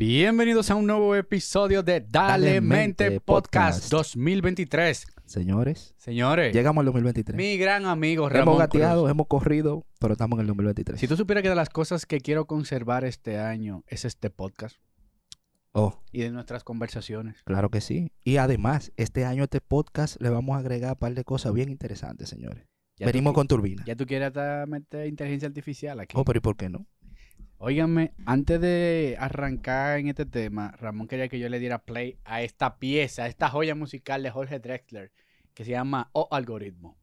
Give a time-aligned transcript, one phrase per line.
[0.00, 3.90] Bienvenidos a un nuevo episodio de Dale, Dale Mente, Mente Podcast, Podcast.
[3.90, 5.06] 2023.
[5.26, 7.36] Señores, Señores, llegamos al 2023.
[7.36, 9.10] mi gran amigo Ramón hemos gateado, Cruz.
[9.10, 11.00] hemos corrido, pero estamos en el 2023.
[11.00, 14.76] Si tú supieras que de las cosas que quiero conservar este año es este podcast
[15.72, 17.42] Oh, y de nuestras conversaciones.
[17.42, 18.12] claro que sí.
[18.22, 21.70] Y además, este año este podcast le vamos a agregar un par de cosas bien
[21.70, 22.68] interesantes, señores.
[22.98, 23.82] Ya Venimos tú, con turbina.
[23.84, 24.32] Ya tú quieres
[24.68, 26.14] meter inteligencia artificial aquí.
[26.16, 26.86] Oh, pero ¿y por qué no?
[27.60, 32.40] Óigame, antes de arrancar en este tema, Ramón quería que yo le diera play a
[32.42, 35.10] esta pieza, a esta joya musical de Jorge Drexler,
[35.54, 36.96] que se llama O Algoritmo.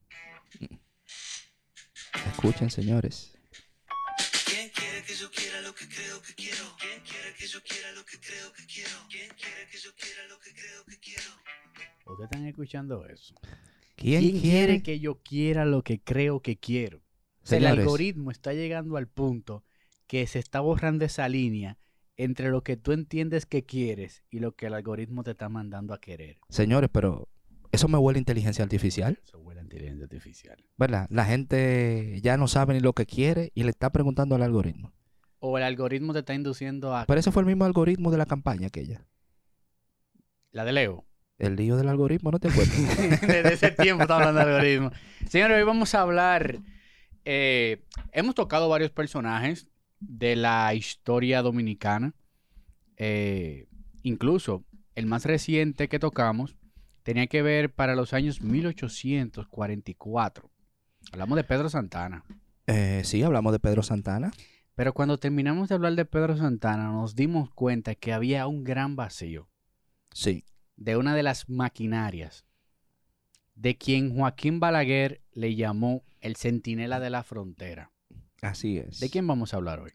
[2.31, 3.38] Escuchen, señores.
[4.45, 6.64] ¿Quién quiere que yo quiera lo que creo que quiero?
[6.80, 8.95] ¿Quién quiere que yo quiera lo que creo que quiero?
[9.09, 11.31] ¿Quién quiere que yo quiera lo que creo que quiero?
[12.06, 13.36] ¿Ustedes están escuchando eso?
[13.98, 17.02] ¿Quién, ¿Quién quiere quiere que yo quiera lo que creo que quiero?
[17.44, 17.84] Sea, el Señores.
[17.84, 19.65] algoritmo está llegando al punto
[20.08, 21.77] que se está borrando esa línea
[22.18, 25.94] entre lo que tú entiendes que quieres y lo que el algoritmo te está mandando
[25.94, 26.38] a querer.
[26.50, 27.28] Señores, pero
[27.72, 30.64] eso me huele a inteligencia artificial, Eso huele a inteligencia artificial.
[30.78, 31.08] ¿verdad?
[31.09, 34.94] La gente ya no sabe ni lo que quiere y le está preguntando al algoritmo.
[35.39, 38.26] O el algoritmo te está induciendo a Pero ese fue el mismo algoritmo de la
[38.26, 39.06] campaña aquella.
[40.52, 41.06] la de Leo.
[41.38, 42.73] El lío del algoritmo, ¿no te acuerdas?
[43.22, 44.92] Desde ese tiempo estamos hablando de algoritmo.
[45.28, 46.59] Señores, hoy vamos a hablar.
[47.26, 47.83] eh,
[48.14, 49.67] hemos tocado varios personajes
[50.08, 52.14] de la historia dominicana.
[52.98, 53.67] Eh,
[54.03, 54.64] incluso
[54.95, 56.56] el más reciente que tocamos
[57.03, 60.50] tenía que ver para los años 1844.
[61.11, 62.23] Hablamos de Pedro Santana.
[62.67, 64.31] Eh, sí, hablamos de Pedro Santana.
[64.76, 68.95] Pero cuando terminamos de hablar de Pedro Santana, nos dimos cuenta que había un gran
[68.95, 69.50] vacío.
[70.11, 70.45] Sí.
[70.78, 72.45] de una de las maquinarias,
[73.53, 77.94] de quien Joaquín Balaguer le llamó el centinela de la frontera.
[78.41, 79.00] Así es.
[79.00, 79.91] ¿De quién vamos a hablar hoy?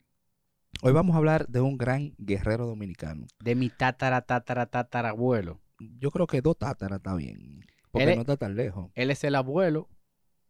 [0.83, 3.27] Hoy vamos a hablar de un gran guerrero dominicano.
[3.41, 5.60] De mi tatara, tatara, tatarabuelo.
[5.98, 7.60] Yo creo que dos tátaras está bien.
[7.91, 8.91] Porque Él no está tan lejos.
[8.94, 9.88] Él es el abuelo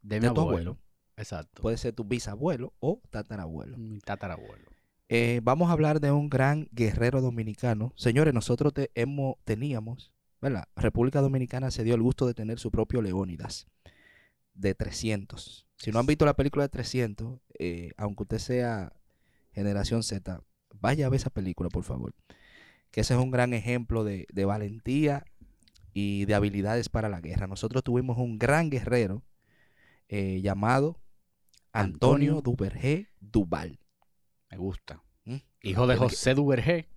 [0.03, 0.71] de mi De tu abuelo.
[0.73, 0.79] abuelo.
[1.17, 1.63] Exacto.
[1.63, 3.77] Puede ser tu bisabuelo o tatarabuelo.
[3.79, 4.71] mi tatarabuelo.
[5.09, 7.93] Eh, vamos a hablar de un gran guerrero dominicano.
[7.97, 10.69] Señores, nosotros te- hemos, teníamos, ¿verdad?
[10.77, 13.67] República Dominicana se dio el gusto de tener su propio Leónidas
[14.55, 15.67] de 300.
[15.81, 18.93] Si no han visto la película de 300, eh, aunque usted sea
[19.53, 20.43] generación Z,
[20.79, 22.15] vaya a ver esa película, por favor.
[22.91, 25.25] Que ese es un gran ejemplo de, de valentía
[25.95, 27.47] y de habilidades para la guerra.
[27.47, 29.23] Nosotros tuvimos un gran guerrero
[30.09, 31.01] eh, llamado
[31.73, 32.43] Antonio, Antonio.
[32.43, 33.79] Duvergé Duval.
[34.51, 35.03] Me gusta.
[35.25, 35.37] ¿Mm?
[35.63, 36.89] Hijo de Tiene que- José Duvergé.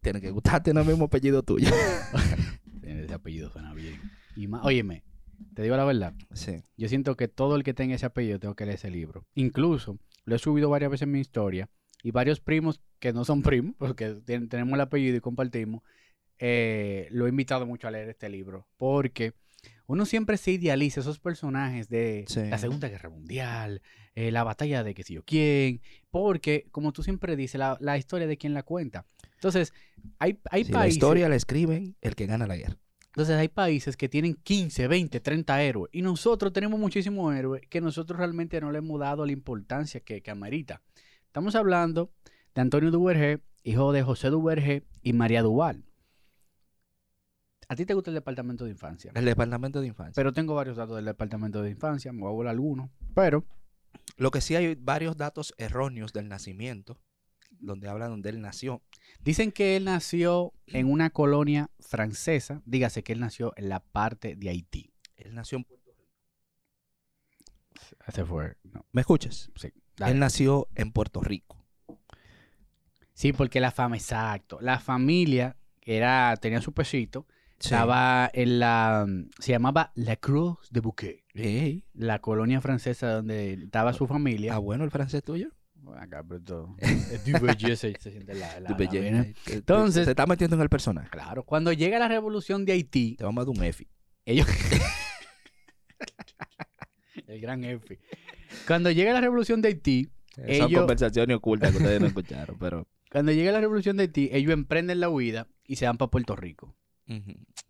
[0.00, 1.68] Tiene que gustarte el mismo apellido tuyo.
[2.82, 4.00] Ese apellido suena bien.
[4.36, 5.02] Y más, óyeme,
[5.58, 6.14] te digo la verdad.
[6.32, 6.62] sí.
[6.76, 9.26] Yo siento que todo el que tenga ese apellido tengo que leer ese libro.
[9.34, 11.68] Incluso lo he subido varias veces en mi historia
[12.04, 15.82] y varios primos que no son primos, porque ten- tenemos el apellido y compartimos,
[16.38, 18.68] eh, lo he invitado mucho a leer este libro.
[18.76, 19.32] Porque
[19.88, 22.44] uno siempre se idealiza esos personajes de Sí.
[22.48, 23.82] la Segunda Guerra Mundial,
[24.14, 25.80] eh, la batalla de que sé yo quién,
[26.10, 29.06] porque como tú siempre dices, la, la historia de quién la cuenta.
[29.34, 29.72] Entonces,
[30.20, 30.94] hay, hay Si la países...
[30.98, 32.76] historia la escriben el que gana la guerra.
[33.18, 37.80] Entonces hay países que tienen 15, 20, 30 héroes y nosotros tenemos muchísimos héroes que
[37.80, 40.82] nosotros realmente no le hemos dado la importancia que, que amerita.
[41.26, 42.12] Estamos hablando
[42.54, 45.84] de Antonio Duvergé, hijo de José Duvergé y María Duval.
[47.66, 49.10] ¿A ti te gusta el departamento de infancia?
[49.16, 50.12] El departamento de infancia.
[50.14, 52.88] Pero tengo varios datos del departamento de infancia, me voy a volar algunos.
[53.16, 53.44] Pero
[54.16, 57.00] Lo que sí hay varios datos erróneos del nacimiento,
[57.50, 58.80] donde hablan donde él nació.
[59.20, 64.36] Dicen que él nació en una colonia francesa, dígase que él nació en la parte
[64.36, 64.92] de Haití.
[65.16, 66.14] Él nació en Puerto Rico.
[68.06, 69.50] Ese fue, no, ¿Me escuchas?
[69.56, 69.72] sí.
[69.96, 70.12] dale.
[70.12, 71.64] Él nació en Puerto Rico.
[73.14, 74.58] Sí, porque la fama, exacto.
[74.60, 77.26] La familia era, tenía su pesito,
[77.60, 77.74] Sí.
[77.74, 79.04] estaba en la,
[79.40, 81.24] se llamaba La Cruz de Bouquet,
[81.92, 84.54] la colonia francesa donde estaba su familia.
[84.54, 85.50] Ah, bueno el francés tuyo.
[85.96, 90.26] Acá, pero todo- es Duvergé, se, se siente la, la- Du la Entonces- Se está
[90.26, 91.08] metiendo en el personaje.
[91.10, 93.86] Claro, cuando llega la revolución de Haití, Te vamos a dar un F.
[94.24, 94.46] ellos...
[97.26, 97.98] El gran F.
[98.66, 102.86] Cuando llega la revolución de Haití, Son Ellos- conversaciones ocultas que ustedes no escucharon, pero...
[103.10, 106.36] cuando llega la revolución de Haití, ellos emprenden la huida y se van para Puerto
[106.36, 106.74] Rico.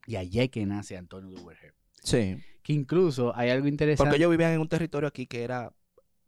[0.06, 1.73] Y allí es que nace Antonio Duvergé.
[2.03, 2.37] Sí.
[2.62, 4.05] Que incluso hay algo interesante.
[4.09, 5.73] Porque ellos vivían en un territorio aquí que era...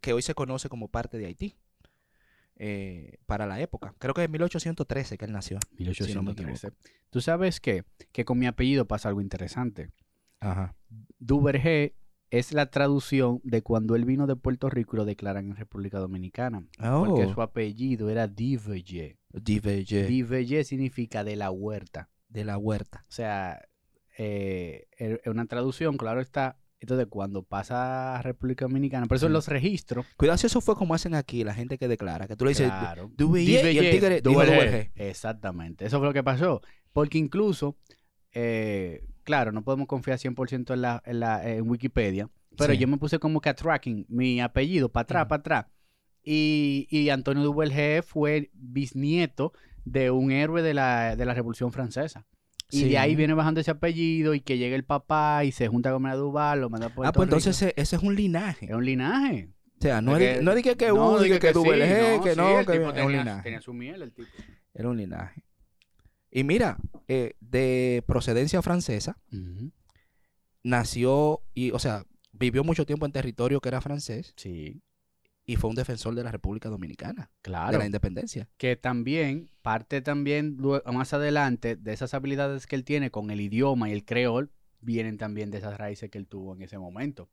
[0.00, 1.56] Que hoy se conoce como parte de Haití.
[2.62, 3.94] Eh, para la época.
[3.98, 5.58] Creo que en 1813 que él nació.
[5.78, 6.72] Si no 1813.
[7.08, 7.84] Tú sabes qué?
[8.12, 9.90] que con mi apellido pasa algo interesante.
[10.40, 10.76] Ajá.
[11.18, 11.94] Duvergé
[12.30, 15.98] es la traducción de cuando él vino de Puerto Rico y lo declaran en República
[15.98, 16.60] Dominicana.
[16.78, 17.32] Porque Oh.
[17.34, 19.18] su apellido era Duvergé.
[19.32, 22.10] Diverger, Diverger significa de la huerta.
[22.28, 23.04] de la huerta.
[23.08, 23.60] O sea,
[24.18, 26.59] eh, es es una traducción, claro está.
[26.81, 29.32] Entonces, cuando pasa a República Dominicana, por eso Sí.
[29.32, 30.06] los registros.
[30.17, 32.67] Cuidado si eso fue como hacen aquí, la gente que declara, que tú le dices,
[32.69, 34.21] claro, y el tigre.
[34.23, 34.91] Duverger.
[34.94, 35.85] Exactamente.
[35.85, 36.62] Eso fue lo que pasó.
[36.93, 37.77] Porque incluso,
[38.32, 42.79] eh, claro, no podemos confiar 100% en, la, en, la, en Wikipedia, pero Sí.
[42.79, 45.67] yo me puse como que a tracking mi apellido para atrás, para atrás.
[46.23, 49.53] Y, y Antonio Duverger fue bisnieto
[49.85, 52.27] de un héroe de la, de la Revolución Francesa.
[52.70, 52.88] Y Sí.
[52.90, 56.02] de ahí viene bajando ese apellido y que llega el papá y se junta con
[56.02, 58.67] Mena Duval, lo manda a Ah, pues entonces ese, ese es un linaje.
[58.67, 59.50] Es un linaje.
[59.78, 61.46] O sea, no es de- no es de que, que no, uno, dije de que,
[61.49, 61.62] que sí,
[62.22, 63.43] que sí, no, el que tipo es un linaje.
[63.43, 64.28] tenía su miel, el tipo.
[64.75, 65.43] Era un linaje.
[66.31, 66.76] Y mira,
[67.08, 69.19] eh, de procedencia francesa,
[70.62, 74.82] nació y, o sea, vivió mucho tiempo en territorio que era francés Sí,
[75.52, 77.73] y fue un defensor de la República Dominicana, claro.
[77.73, 78.49] de la independencia.
[78.56, 80.56] que también, parte también
[80.93, 85.19] más adelante de esas habilidades que él tiene con el idioma y el creol, vienen
[85.19, 87.29] también de esas raíces que él tuvo en ese momento.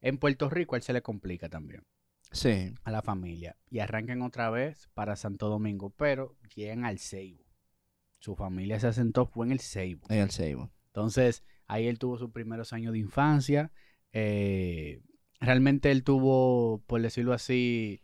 [0.00, 1.84] En Puerto Rico, a él se le complica también
[2.32, 2.74] Sí.
[2.82, 7.44] a la familia y arrancan otra vez para Santo Domingo, pero llegan al Ceibo.
[8.18, 10.06] Su familia se asentó fue en el Ceibo.
[10.08, 10.72] En el Seibo.
[10.86, 13.70] Entonces, ahí él tuvo sus primeros años de infancia.
[14.12, 15.00] eh,
[15.42, 18.00] realmente él tuvo, por decirlo así,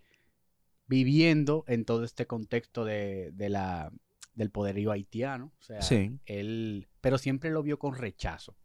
[0.87, 3.93] viviendo en todo este contexto de, de la,
[4.35, 5.52] del poderío haitiano.
[5.58, 6.19] O sea, Sí.
[6.26, 8.56] él, pero siempre lo vio con rechazo.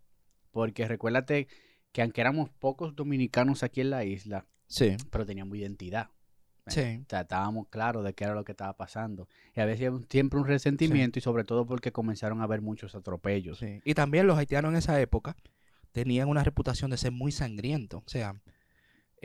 [0.52, 1.48] Porque recuérdate
[1.92, 4.96] que aunque éramos pocos dominicanos aquí en la isla, Sí.
[5.12, 6.10] pero teníamos identidad.
[6.68, 6.80] Sí.
[7.06, 9.28] O sea, estábamos claros de qué era lo que estaba pasando.
[9.54, 13.60] Y a veces siempre un resentimiento y sobre todo porque comenzaron a haber muchos atropellos.
[13.60, 13.81] Sí.
[13.84, 15.36] Y también los haitianos en esa época
[15.92, 18.02] tenían una reputación de ser muy sangrientos.
[18.06, 18.42] O sea,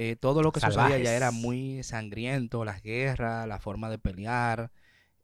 [0.00, 1.42] eh, todo lo que sucedía ya era Salvajes.
[1.42, 4.70] muy sangriento, las guerras, la forma de pelear,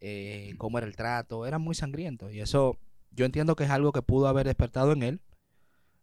[0.01, 2.29] eh, cómo era el trato, era muy sangriento.
[2.31, 2.79] Y eso
[3.13, 5.21] yo entiendo que es algo que pudo haber despertado en él,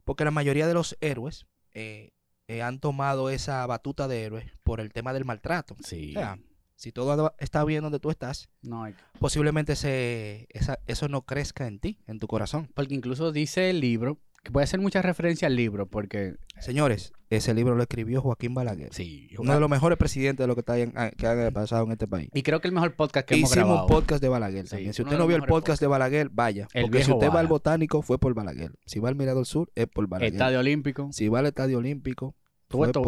[0.05, 2.11] porque la mayoría de los héroes eh,
[2.47, 5.75] eh, han tomado esa batuta de héroes por el tema del maltrato.
[5.83, 6.11] Sí.
[6.15, 6.39] O sea,
[6.75, 11.67] si todo está bien donde tú estás, No, hay- posiblemente ese, esa- eso no crezca
[11.67, 12.69] en ti, en tu corazón.
[12.73, 17.13] porque incluso dice el libro, que voy a hacer mucha referencia al libro, porque Señores,
[17.29, 18.93] ese libro lo escribió Joaquín Balaguer.
[18.93, 21.91] sí, Uno de los mejores presidentes de lo que, está en- que han pasado en
[21.91, 22.29] este país.
[22.33, 23.85] y creo que el mejor podcast que hemos Hicimos grabado.
[23.85, 24.93] un podcast de Balaguer Sí, también.
[24.93, 26.67] Si usted no vio el podcast de Balaguer, vaya.
[26.73, 28.71] El porque si usted va al botánico, fue por Balaguer.
[28.85, 30.33] Si va al Mirador Sur, es por Balaguer.
[30.33, 31.09] Estadio Olímpico.
[31.11, 32.35] Si va al Estadio Olímpico,
[32.67, 33.01] Tú fue esto,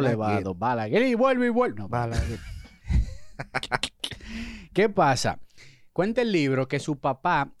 [0.00, 1.78] elevado, Balaguer, y vuelve y vuelve.
[1.78, 2.38] No, Balaguer.
[4.72, 5.40] ¿Qué pasa?
[5.92, 7.52] Cuenta el libro que su papá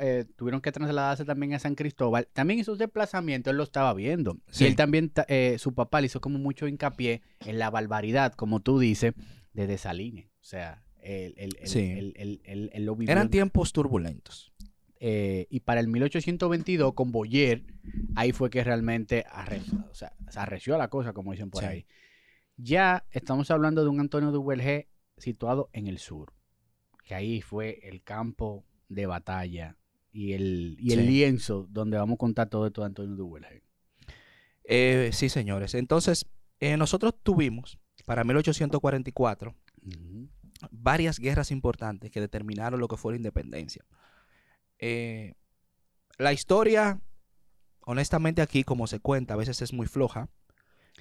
[0.00, 2.28] eh, tuvieron que trasladarse también a San Cristóbal.
[2.32, 4.38] También esos desplazamientos él lo estaba viendo.
[4.50, 4.64] Sí.
[4.64, 8.32] Y él también, ta- eh, su papá le hizo como mucho hincapié en la barbaridad,
[8.34, 9.14] como tú dices,
[9.52, 10.26] de Desalines.
[10.26, 11.78] O sea, él, él- Sí.
[11.80, 13.12] él- él- él- él lo vivió.
[13.12, 14.52] Eran tiempos turbulentos.
[15.02, 17.64] Eh, y para el 1822, con Boyer,
[18.16, 21.68] ahí fue que realmente arreció, o sea, se arreció la cosa, como dicen por Sí.
[21.68, 21.86] ahí.
[22.56, 26.34] Ya estamos hablando de un Antonio Duvergé situado en el sur,
[27.04, 29.78] que ahí fue el campo de batalla
[30.12, 31.06] y el, y el Sí.
[31.06, 33.62] lienzo donde vamos a contar todo esto de Antonio Duvergé.
[34.64, 35.74] Eh, sí, señores.
[35.74, 36.26] Entonces,
[36.60, 39.54] eh, nosotros tuvimos, para 1844,
[39.84, 40.28] Ujú.
[40.70, 43.84] varias guerras importantes que determinaron lo que fue la independencia.
[44.78, 45.34] Eh,
[46.18, 47.00] la historia,
[47.80, 50.28] honestamente aquí, como se cuenta, a veces es muy floja.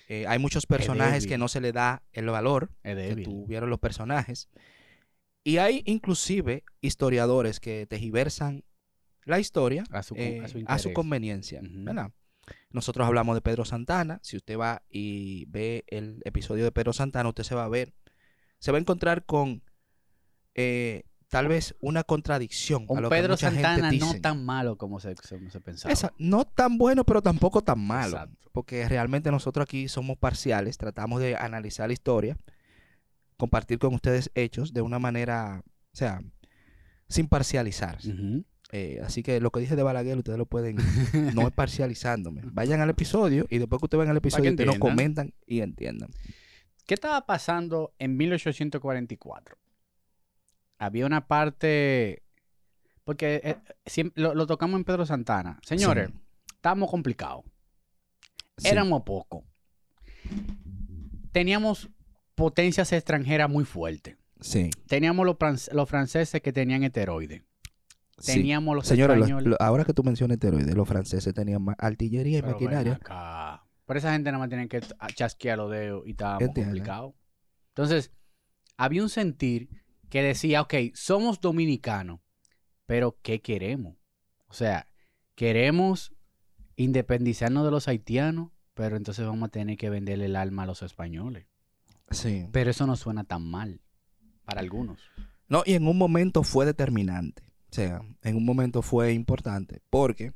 [0.07, 4.49] Eh, hay muchos personajes que no se le da el valor que tuvieron los personajes.
[5.43, 8.63] Y hay inclusive historiadores que tejiversan
[9.25, 10.93] la historia A su, eh, a su a su interés.
[10.95, 11.61] conveniencia.
[12.71, 14.19] Nosotros hablamos de Pedro Santana.
[14.23, 17.93] Si usted va y ve el episodio de Pedro Santana, usted se va a ver,
[18.59, 19.61] se va a encontrar con
[20.55, 24.19] eh, tal vez una contradicción a Un lo que Pedro mucha Santana gente no dice.
[24.19, 25.93] tan malo como se, como se pensaba.
[25.93, 28.13] Esa- no tan bueno, pero tampoco tan malo.
[28.17, 28.49] Exacto.
[28.51, 32.35] Porque realmente nosotros aquí somos parciales, tratamos de analizar la historia,
[33.37, 36.21] compartir con ustedes hechos de una manera, o sea,
[37.07, 38.11] sin parcializarse.
[38.11, 38.43] Ujú.
[38.71, 40.75] Eh, así que lo que dije de Balaguer, ustedes lo pueden,
[41.35, 42.41] no es parcializándome.
[42.45, 46.09] Vayan al episodio y después que ustedes vean el episodio, ustedes nos comentan y entiendan.
[46.85, 49.57] ¿Qué estaba pasando en 1844?
[50.77, 52.23] Había una parte,
[53.03, 55.59] porque eh, lo, lo tocamos en Pedro Santana.
[55.63, 56.15] Señores, Sí.
[56.55, 57.43] estábamos complicados.
[58.57, 58.67] Sí.
[58.69, 59.43] Éramos pocos.
[61.31, 61.89] Teníamos
[62.35, 64.17] potencias extranjeras muy fuertes.
[64.41, 64.69] Sí.
[64.87, 65.37] Teníamos los,
[65.73, 67.43] los franceses que tenían heteroides.
[68.19, 68.33] Sí.
[68.33, 69.49] Teníamos los Señores, los- españoles.
[69.49, 72.93] lo- ahora que tú mencionas esteroides, los franceses tenían más artillería y Pero ven maquinaria.
[72.93, 73.63] acá.
[73.85, 74.81] Pero esa gente nada más tiene que
[75.15, 76.71] chasquear los dedos y estábamos Entiendo.
[76.71, 77.13] complicados.
[77.69, 78.11] Entonces,
[78.77, 79.69] había un sentir
[80.09, 82.19] que decía, ok, somos dominicanos,
[82.85, 83.95] pero ¿qué queremos?
[84.47, 84.87] O sea,
[85.35, 86.13] queremos
[86.75, 90.81] independizarnos de los haitianos, pero entonces vamos a tener que venderle el alma a los
[90.81, 91.45] españoles.
[92.11, 92.47] Sí.
[92.51, 93.81] Pero eso no suena tan mal
[94.45, 94.99] para algunos.
[95.47, 97.43] No, y en un momento fue determinante.
[97.71, 99.81] O sea, en un momento fue importante.
[99.89, 100.33] Porque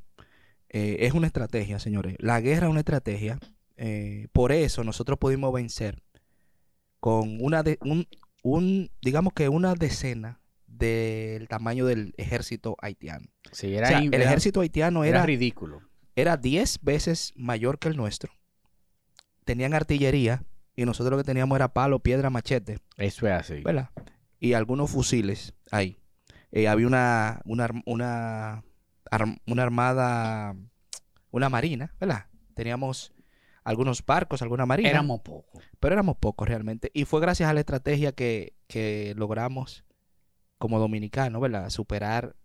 [0.68, 2.16] eh, es una estrategia, señores.
[2.18, 3.38] La guerra es una estrategia.
[3.76, 6.02] eh, por eso nosotros pudimos vencer
[7.00, 8.06] con una de, un,
[8.42, 13.26] un, digamos que una decena del tamaño del ejército haitiano.
[13.52, 15.82] Sí, O era, sea, el era- ejército haitiano era era, ridículo.
[16.16, 18.32] era 10 veces mayor que el nuestro.
[19.44, 20.42] Tenían artillería
[20.76, 22.78] y nosotros lo que teníamos era palo, piedra, machete.
[22.96, 23.60] Eso es así.
[23.60, 23.90] ¿verdad?
[24.40, 25.98] Y algunos fusiles ahí.
[26.56, 28.62] Eh, había una, una, una,
[29.46, 30.54] una armada,
[31.32, 32.26] una marina, ¿verdad?
[32.54, 33.12] Teníamos
[33.64, 35.64] algunos barcos, alguna marina, Éramos pocos.
[35.80, 36.92] pero éramos pocos realmente.
[36.94, 39.84] Y fue gracias a la estrategia que, que logramos
[40.58, 41.70] como dominicanos, ¿verdad?
[41.70, 42.36] Superar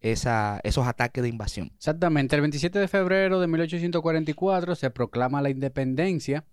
[0.00, 1.72] esa, esos ataques de invasión.
[1.76, 6.44] Exactamente, el 27 de febrero de 1844 se proclama la independencia.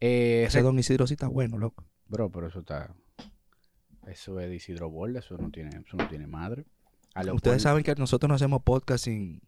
[0.00, 1.84] Eh, Ese don Isidro sí está bueno, loco.
[2.06, 2.94] Bro, pero eso está...
[4.06, 6.64] Eso es de Isidro Borda, eso no tiene, eso no tiene madre.
[7.14, 9.40] A Ustedes saben que nosotros no hacemos podcast sin,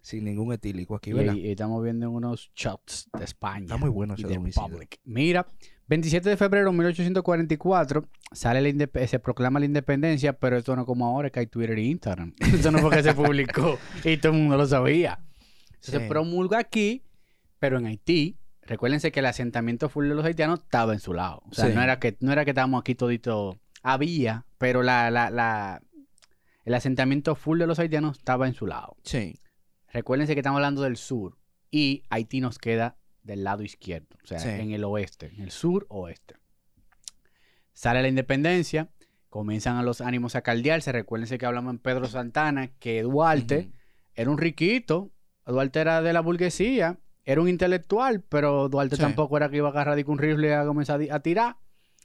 [0.00, 1.34] sin ningún etílico aquí, ¿verdad?
[1.34, 3.64] y estamos viendo unos shots de España.
[3.64, 4.26] Está muy bueno ese.
[4.28, 5.00] Republic.
[5.04, 5.46] Mira,
[5.88, 11.06] 27 de febrero de 1844 sale la se proclama la independencia, pero esto no como
[11.06, 12.34] ahora que hay Twitter e Instagram.
[12.40, 15.20] Esto no fue que se publicó y todo el mundo lo sabía.
[15.80, 17.02] Se promulga aquí,
[17.58, 18.38] pero en Haití.
[18.62, 21.42] Recuérdense que el asentamiento full de los haitianos estaba en su lado.
[21.50, 21.74] O sea, Sí.
[21.74, 23.58] no era que no era que estábamos aquí todito.
[23.82, 25.82] Había, pero la, la, la,
[26.64, 28.96] el asentamiento full de los haitianos estaba en su lado.
[29.02, 29.40] Sí.
[29.92, 31.36] Recuérdense que estamos hablando del sur
[31.70, 34.48] y Haití nos queda del lado izquierdo, o sea, Sí.
[34.48, 36.36] en el oeste, en el sur oeste.
[37.72, 38.90] Sale la independencia,
[39.28, 40.92] comienzan a los ánimos a caldearse.
[40.92, 43.70] Recuérdense que hablamos en Pedro Santana que Duarte
[44.14, 45.10] era un riquito,
[45.46, 49.02] Duarte era de la burguesía, era un intelectual, pero Duarte Sí.
[49.02, 51.56] tampoco era que iba a agarrar un rifle y a comenzar a tirar.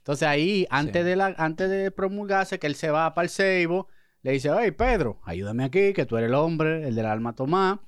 [0.08, 1.10] Entonces ahí, antes, Sí.
[1.10, 3.90] de la, antes de promulgarse, que él se va para el Seibo,
[4.22, 7.80] le dice, hey Pedro, ayúdame aquí, que tú eres el hombre, el del alma Tomás.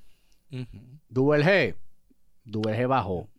[0.52, 0.66] Ujú.
[1.08, 1.76] Duvergé.
[2.44, 3.30] Duvergé bajó.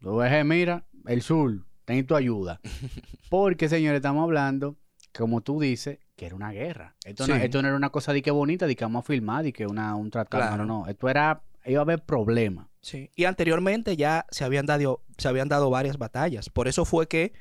[0.00, 2.60] Duvergé, mira, el sur, ten tu ayuda.
[3.30, 4.76] Porque, señores, estamos hablando,
[5.16, 6.94] como tú dices, que era una guerra.
[7.06, 9.44] Esto, no, esto no era una cosa de que bonita, de que vamos a filmar,
[9.44, 10.42] de que una, un tratado.
[10.42, 10.58] Claro.
[10.58, 10.90] No, no, no.
[10.90, 12.66] Esto era, iba a haber problemas.
[12.82, 13.10] Sí.
[13.14, 16.50] Y anteriormente ya se habían, dado, se habían dado varias batallas.
[16.50, 17.32] Por eso fue que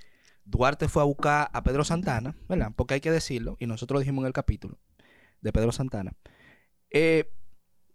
[0.46, 2.72] Duarte fue a buscar a Pedro Santana, ¿verdad?
[2.76, 4.78] Porque hay que decirlo, y nosotros lo dijimos en el capítulo
[5.42, 6.14] de Pedro Santana.
[6.92, 7.30] Eh,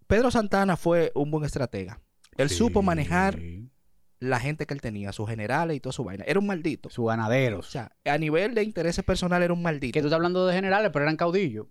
[0.06, 2.00] Pedro Santana fue un buen estratega.
[2.36, 3.38] Él supo manejar
[4.18, 6.24] la gente que él tenía, sus generales y toda su vaina.
[6.26, 6.90] Era un maldito.
[6.90, 7.70] Sus O ganaderos.
[7.70, 10.00] sea, a nivel de intereses personales era un Que maldito.
[10.00, 11.66] tú estás hablando de generales, pero eran caudillos.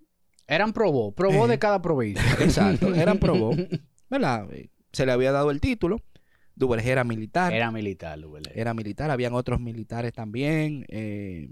[0.48, 1.50] Eran probó, probó Eh.
[1.50, 2.24] de cada provincia.
[2.40, 3.52] Exacto, eran probó.
[4.10, 4.52] ¿Verdad?
[4.54, 6.02] Eh, Se le había dado el título.
[6.60, 7.54] Duvergé era militar.
[7.54, 8.60] Era militar, Duvergé.
[8.60, 11.50] era militar, habían otros militares también, eh,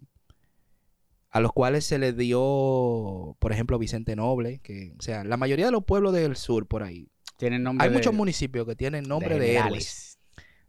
[1.30, 5.66] a los cuales se les dio, por ejemplo, Vicente Noble, que, o sea, la mayoría
[5.68, 7.10] de los pueblos del sur por ahí.
[7.38, 10.20] Tienen nombre Hay de- muchos municipios que tienen nombre de, héroes,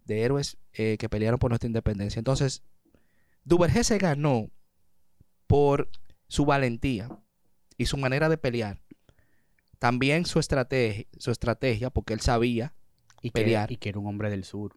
[0.05, 2.21] de héroes eh, que pelearon por nuestra independencia.
[2.21, 2.63] Entonces,
[3.45, 4.51] Duvergé se ganó
[5.47, 5.91] por
[6.29, 7.09] su valentía
[7.77, 8.81] y su manera de pelear.
[9.79, 12.75] También su estrategia, su estrategia, porque él sabía,
[13.23, 13.71] Y que, pelear.
[13.73, 14.77] y que era un hombre del sur.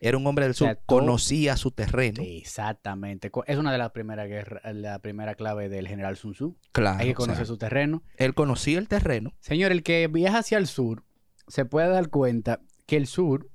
[0.00, 2.22] era un hombre del sur, conocía su terreno.
[2.22, 3.30] Exactamente.
[3.46, 6.56] Es una de las primeras guerras, la primera clave del general Sun Tzu.
[6.72, 8.02] Claro, Hay que o sea, conocer su terreno.
[8.16, 9.32] él conocía el terreno.
[9.40, 11.04] Señor, el que viaja hacia el sur
[11.48, 13.50] se puede dar cuenta que el sur,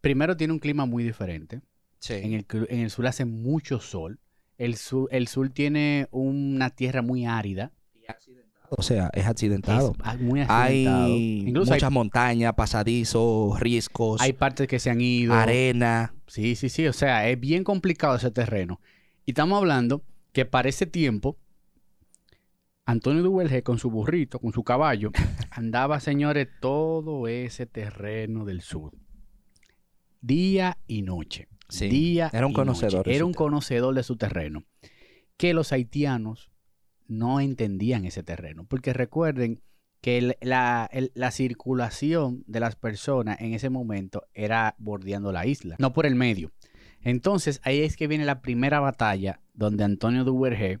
[0.00, 1.60] primero, tiene un clima muy diferente.
[2.08, 4.20] En el, en el sur hace mucho sol.
[4.58, 7.72] El sur, el sur tiene una tierra muy árida.
[8.76, 9.94] O sea, es accidentado.
[10.12, 11.04] Es muy accidentado.
[11.06, 15.34] hay Incluso hay- muchas montañas, pasadizos, riscos, hay, partes que se han ido.
[15.34, 16.14] arena.
[16.26, 16.86] Sí, sí, sí.
[16.86, 18.80] O sea, es bien complicado ese terreno.
[19.26, 20.02] Y estamos hablando
[20.32, 21.36] que para ese tiempo,
[22.86, 25.10] Antonio Duvergé con su burrito, con su caballo,
[25.50, 28.92] andaba, señores, todo ese terreno del sur.
[30.20, 31.48] Día y noche.
[31.68, 33.14] Sí, Día era un y conocedor noche.
[33.16, 34.64] Era un conocedor de su terreno.
[35.36, 36.50] Que los haitianos
[37.06, 38.64] no entendían ese terreno.
[38.64, 39.60] Porque recuerden
[40.00, 45.46] que el- la, el- la circulación de las personas en ese momento era bordeando la
[45.46, 46.52] isla, no por el medio.
[47.02, 50.80] Entonces, ahí es que viene la primera batalla donde Antonio Duvergé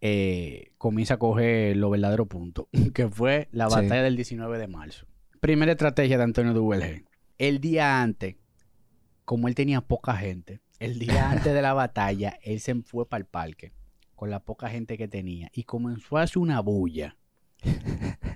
[0.00, 3.74] eh, comienza a coger los verdaderos puntos, que fue la Sí.
[3.76, 5.06] batalla del 19 de marzo.
[5.40, 7.04] Primera estrategia de Antonio Duvergé.
[7.38, 8.36] El día antes,
[9.24, 13.20] como él tenía poca gente, el día antes de la batalla, él se fue para
[13.20, 13.72] el parque
[14.18, 17.16] con la poca gente que tenía y comenzó a hacer una bulla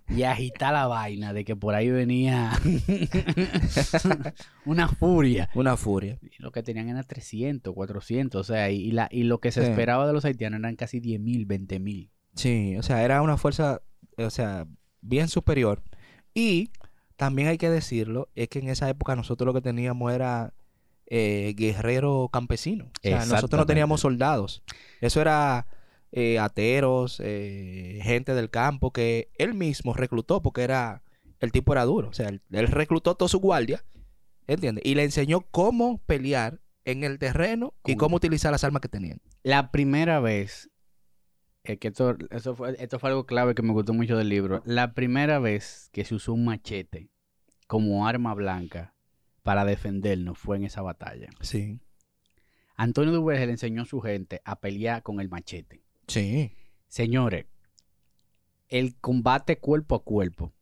[0.08, 2.52] y a agitar la vaina de que por ahí venía
[4.64, 5.48] una furia.
[5.54, 6.18] Una furia.
[6.22, 9.52] Y lo que tenían era 300, 400, o sea, y, y la, y lo que
[9.52, 9.70] se Sí.
[9.70, 12.10] esperaba de los haitianos eran casi 10 mil, 20 mil.
[12.34, 13.82] Sí, o sea, era una fuerza,
[14.16, 14.66] o sea,
[15.00, 15.82] bien superior.
[16.34, 16.70] Y
[17.16, 20.54] también hay que decirlo, es que en esa época nosotros lo que teníamos era
[21.14, 22.86] eh, guerrero campesino.
[22.86, 24.62] O sea, nosotros no teníamos soldados.
[25.02, 25.66] Eso era
[26.10, 31.02] eh, ateros, eh, gente del campo que él mismo reclutó porque era,
[31.38, 32.08] el tipo era duro.
[32.08, 33.84] O sea, él, él reclutó toda su guardia,
[34.46, 34.86] ¿entiendes?
[34.86, 39.20] Y le enseñó cómo pelear en el terreno y cómo utilizar las armas que tenían.
[39.42, 40.70] La primera vez,
[41.62, 44.94] que esto, eso fue, esto fue algo clave que me gustó mucho del libro, la
[44.94, 47.10] primera vez que se usó un machete
[47.66, 48.94] como arma blanca
[49.42, 51.28] para defendernos fue en esa batalla.
[51.40, 51.80] Sí.
[52.76, 55.82] Antonio Duvergé le enseñó a su gente a pelear con el machete.
[56.08, 56.52] Sí.
[56.88, 57.46] Señores,
[58.68, 60.52] el combate cuerpo a cuerpo.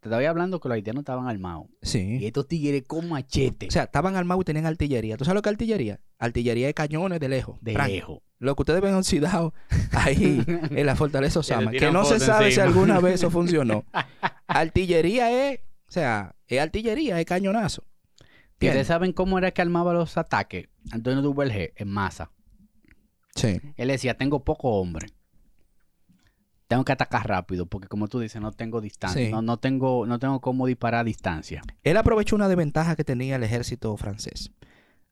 [0.00, 1.66] Te estaba hablando que los haitianos estaban armados.
[1.80, 2.18] Sí.
[2.20, 5.16] Y estos tigres con machete O sea, estaban armados y tenían artillería.
[5.16, 6.00] ¿Tú sabes lo que es artillería?
[6.18, 7.58] Artillería de cañones de lejos.
[7.60, 7.88] de Frank.
[7.90, 8.18] lejos.
[8.38, 9.54] Lo que ustedes ven oxidado
[9.92, 11.70] ahí en la fortaleza Osama.
[11.70, 13.84] Que no se sabe si alguna vez eso funcionó.
[14.48, 17.84] artillería es, o sea, es artillería, es cañonazo.
[18.62, 20.68] ¿Y ustedes saben cómo era que armaba los ataques?
[20.90, 22.30] Antonio Duvergé en masa.
[23.34, 23.60] Sí.
[23.76, 25.08] Él decía, tengo poco hombre.
[26.68, 29.26] Tengo que atacar rápido, porque como tú dices, no tengo distancia.
[29.26, 29.30] Sí.
[29.30, 31.62] No, no tengo, no tengo cómo disparar a distancia.
[31.82, 34.52] Él aprovechó una desventaja que tenía el ejército francés.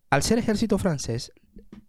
[0.08, 1.32] Al ser ejército francés,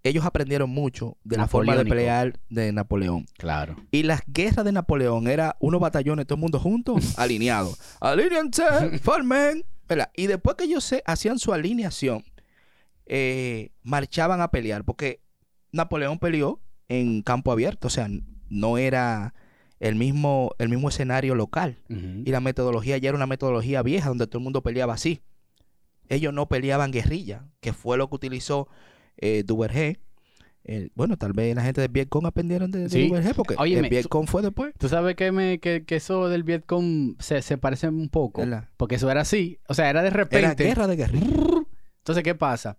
[0.03, 3.25] ellos aprendieron mucho de la forma de pelear de Napoleón.
[3.38, 3.75] Claro.
[3.91, 7.80] Y las guerras de Napoleón era unos batallones, todo el mundo juntos, alineados.
[8.00, 9.65] Alíñense, formen.
[9.91, 10.12] ¿Verdad?
[10.15, 12.24] Y después que ellos se hacían su alineación,
[13.07, 15.19] eh, marchaban a pelear, porque
[15.74, 18.07] Napoleón peleó en campo abierto, o sea,
[18.48, 19.33] no era
[19.81, 21.77] el mismo, el mismo escenario local.
[21.89, 25.24] Y la metodología ya era una metodología vieja, donde todo el mundo peleaba así.
[26.07, 28.70] Ellos no peleaban guerrilla, que fue lo que utilizó
[29.18, 30.00] eh, Duvergé.
[30.63, 33.11] Eh, bueno, tal vez la gente de Vietcong aprendieron de, de Sí.
[33.35, 34.74] Porque Óyeme, el Vietcong fue después.
[34.77, 38.41] Tú sabes que, me, que, que eso del Vietcong se, se parece un poco.
[38.41, 38.69] ¿verdad?
[38.77, 39.59] Porque eso era así.
[39.67, 40.63] O sea, era de Era repente.
[40.63, 41.25] guerra de guerrilla.
[41.97, 42.77] Entonces, ¿qué pasa?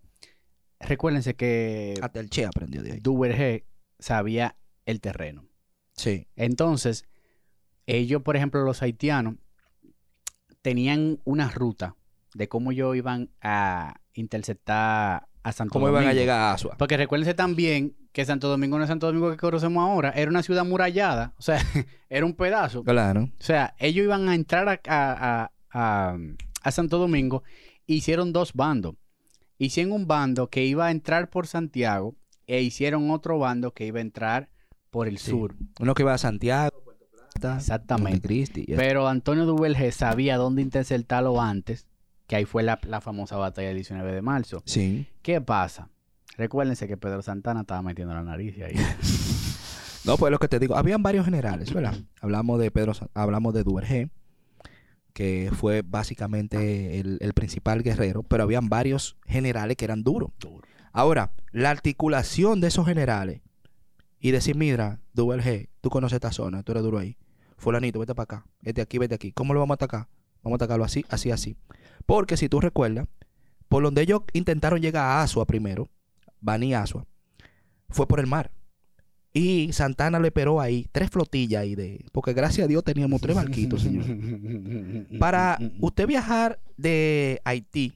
[0.81, 3.01] Recuérdense que Hasta el Che aprendió de ahí.
[3.01, 3.67] Duvergé
[3.99, 5.45] sabía el terreno.
[5.95, 6.27] Sí.
[6.37, 7.05] Entonces,
[7.87, 9.35] ellos, por ejemplo, los haitianos,
[10.63, 11.97] tenían una ruta
[12.35, 16.21] de cómo ellos iban a interceptar a Santo ¿Cómo iban a Domingo.
[16.21, 16.77] llegar a Asua?
[16.79, 20.43] Porque recuérdense también que Santo Domingo no es Santo Domingo que conocemos ahora, era una
[20.43, 21.59] ciudad murallada, o sea,
[22.11, 22.85] era un pedazo.
[22.85, 23.23] Claro.
[23.25, 26.17] O sea, ellos iban a entrar a, a-
[26.65, 27.43] a- Santo Domingo,
[27.87, 28.95] hicieron dos bandos.
[29.59, 33.99] Hicieron un bando que iba a entrar por Santiago e hicieron otro bando que iba
[33.99, 34.49] a entrar
[34.91, 35.31] por el Sí.
[35.31, 35.55] sur.
[35.81, 38.11] Uno que iba a Santiago, Puerto Plata, Exactamente.
[38.13, 38.65] Montecristi.
[38.77, 41.87] Pero Antonio Duvergé sabía dónde interceptarlo antes,
[42.33, 44.63] que ahí fue la, la famosa batalla del 19 de marzo.
[44.65, 45.07] Sí.
[45.21, 45.91] ¿Qué pasa?
[46.39, 48.75] Recuérdense que Pedro Santana estaba metiendo la nariz ahí.
[50.05, 51.95] No, pues lo que te digo, habían varios generales, ¿verdad?
[52.21, 54.11] Hablamos de Pedro, hablamos de Duvergé,
[55.13, 60.31] que fue básicamente el, el principal guerrero, pero habían varios generales que eran duros.
[60.41, 60.67] Duro.
[60.93, 63.43] Ahora, la articulación de esos generales
[64.19, 67.17] y decir, mira, Duvergé, tú conoces esta zona, tú eres duro ahí.
[67.59, 69.31] Fulanito, vete para acá, vete aquí, vete aquí.
[69.31, 70.09] ¿Cómo lo vamos a atacar?
[70.43, 71.57] Vamos a atacarlo así, así, así.
[72.07, 73.07] Porque si tú recuerdas,
[73.69, 75.89] por donde ellos intentaron llegar a Asua primero,
[76.41, 77.07] Bani Asua,
[77.89, 78.51] fue por el mar.
[79.35, 82.05] Y Santana le peró ahí tres flotillas ahí de.
[82.13, 84.05] Porque gracias a Dios teníamos tres barquitos, señor.
[85.19, 87.95] Para usted viajar de Haití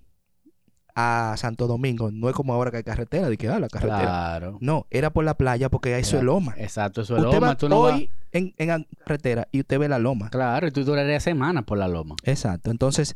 [0.94, 4.00] a Santo Domingo, no es como ahora que hay carretera, de que ah, la carretera.
[4.00, 4.56] Claro.
[4.62, 6.54] No, era por la playa porque eso es loma.
[6.56, 7.48] Exacto, eso es usted loma.
[7.48, 10.30] va Tú no vas- hoy en, en la carretera y usted ve la loma.
[10.30, 12.16] Claro, y tú durarías semanas por la loma.
[12.22, 12.70] Exacto.
[12.70, 13.14] Entonces,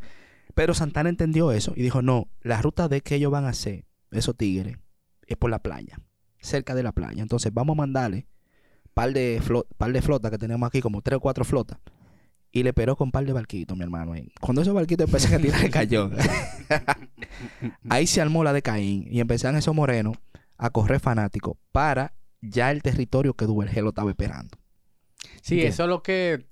[0.60, 3.86] pero Santana entendió eso y dijo, no, la ruta de que ellos van a hacer,
[4.10, 4.76] esos tigres,
[5.26, 5.98] es por la playa,
[6.38, 7.22] cerca de la playa.
[7.22, 8.26] Entonces, vamos a mandarle
[8.92, 11.78] par de, flo- par de flotas que tenemos aquí, como tres o cuatro flotas.
[12.52, 14.12] Y le peró con par de barquitos, mi hermano.
[14.12, 14.30] ahí.
[14.38, 16.14] Cuando esos barquitos empezaron a tirar el cañón,
[17.88, 20.18] ahí se armó la de Caín y empezaron esos morenos
[20.58, 24.58] a correr fanáticos para ya el territorio que Duvergé lo estaba esperando.
[25.40, 25.74] Sí, ¿Entiendes?
[25.74, 26.46] eso es lo que...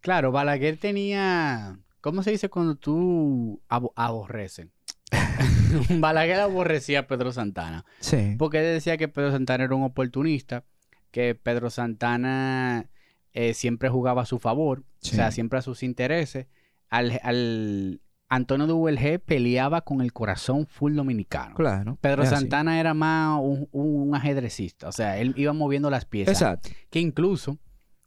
[0.00, 1.78] Claro, Balaguer tenía...
[2.02, 4.66] ¿Cómo se dice cuando tú abo- aborreces?
[6.00, 7.84] Balaguer aborrecía a Pedro Santana.
[8.00, 8.34] Sí.
[8.38, 10.64] Porque él decía que Pedro Santana era un oportunista,
[11.10, 12.90] que Pedro Santana
[13.32, 15.12] eh, siempre jugaba a su favor, Sí.
[15.12, 16.46] o sea, siempre a sus intereses.
[16.90, 18.66] Al, al, Antonio
[19.24, 21.54] peleaba con el corazón full dominicano.
[21.54, 21.98] Claro.
[22.00, 22.34] Pedro así.
[22.34, 24.88] Santana era más un, un ajedrecista.
[24.88, 26.34] O sea, él iba moviendo las piezas.
[26.40, 26.70] Exacto.
[26.90, 27.58] Que incluso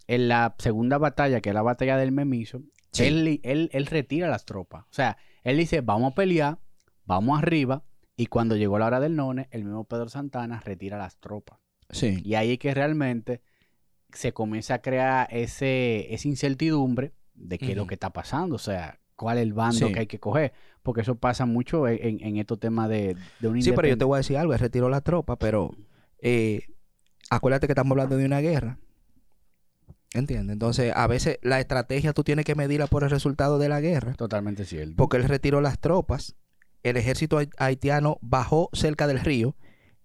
[0.07, 2.61] en la segunda batalla, que es la batalla del Memiso,
[2.95, 3.05] Sí.
[3.05, 4.83] él, él, él retira las tropas.
[4.85, 6.59] O sea, él dice, vamos a pelear,
[7.05, 7.83] vamos arriba.
[8.17, 11.59] Y cuando llegó la hora del none, el mismo Pedro Santana retira las tropas.
[11.89, 12.21] Sí.
[12.23, 13.41] Y ahí es que realmente
[14.13, 18.55] se comienza a crear ese, esa incertidumbre de qué es lo que está pasando.
[18.55, 19.93] O sea, cuál es el bando Sí.
[19.93, 20.53] que hay que coger.
[20.81, 24.05] Porque eso pasa mucho en, en- estos temas de, de un Sí, pero yo te
[24.05, 24.53] voy a decir algo.
[24.53, 25.75] Él retiró la tropa, pero
[26.19, 26.61] eh,
[27.29, 28.79] acuérdate que estamos hablando de una guerra.
[30.15, 30.53] ¿Entiendes?
[30.53, 34.13] Entonces, a veces la estrategia tú tienes que medirla por el resultado de la guerra.
[34.13, 34.95] Totalmente cierto.
[34.95, 36.35] Porque él retiró las tropas.
[36.83, 39.55] El ejército hait- haitiano bajó cerca del río.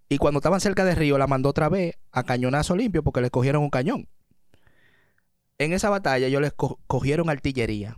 [0.09, 3.29] Y cuando estaban cerca del río, la mandó otra vez a cañonazo limpio porque le
[3.29, 4.09] cogieron un cañón.
[5.57, 7.97] En esa batalla, ellos les co- cogieron artillería.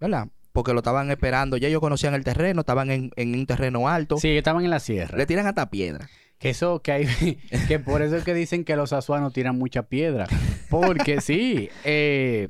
[0.00, 0.28] ¿Verdad?
[0.58, 1.56] Porque lo estaban esperando.
[1.56, 4.16] Ya ellos conocían el terreno, estaban en, en un terreno alto.
[4.16, 5.16] Sí, estaban en la sierra.
[5.16, 6.08] Le tiran hasta piedra.
[6.38, 7.06] Que eso, que hay,
[7.68, 10.26] que por eso es que dicen que los azuanos tiran mucha piedra.
[10.68, 12.48] Porque sí, eh,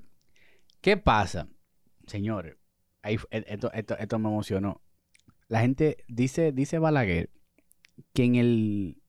[0.80, 1.48] ¿qué pasa?
[2.06, 2.56] Señores,
[3.02, 4.80] ahí fu- e- esto, esto, esto me emocionó.
[5.48, 7.28] La gente dice, dice Balaguer
[8.14, 9.02] que en el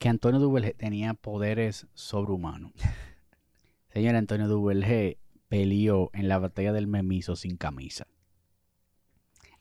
[0.00, 2.72] que Antonio Duvergé tenía poderes sobrehumanos.
[3.92, 8.06] Señor Antonio Duvergé peleó en la batalla del Memiso sin camisa.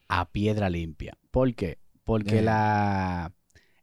[0.08, 1.18] A piedra limpia.
[1.32, 1.80] ¿Por qué?
[2.04, 3.34] Porque la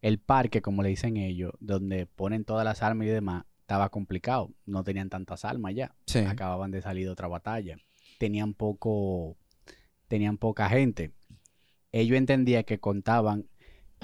[0.04, 4.52] el parque, como le dicen ellos, donde ponen todas las armas y demás, estaba complicado.
[4.66, 5.94] No tenían tantas armas ya.
[6.06, 6.18] Sí.
[6.18, 7.78] Acababan de salir de otra batalla.
[8.18, 9.38] Tenían poco,
[10.06, 11.12] tenían poca gente.
[11.90, 13.48] Ellos entendían que contaban,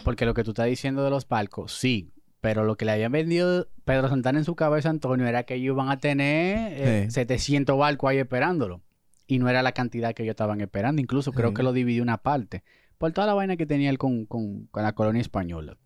[0.02, 3.12] porque lo que tú estás diciendo de los palcos, sí, pero lo que le habían
[3.12, 7.14] vendido Pedro Santana en su cabeza, Antonio, era que ellos iban a tener eh, Sí.
[7.14, 8.80] 700 barcos ahí esperándolo.
[9.26, 11.00] Y no era la cantidad que ellos estaban esperando.
[11.00, 11.54] Incluso creo Sí.
[11.54, 12.64] que lo dividió una parte.
[12.98, 15.76] Por toda la vaina que tenía él con, con- con la colonia española.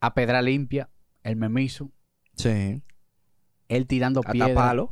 [0.00, 0.90] A Pedra Limpia,
[1.22, 1.90] el memiso,
[2.36, 2.82] Sí.
[3.68, 4.88] él tirando piedras, palo,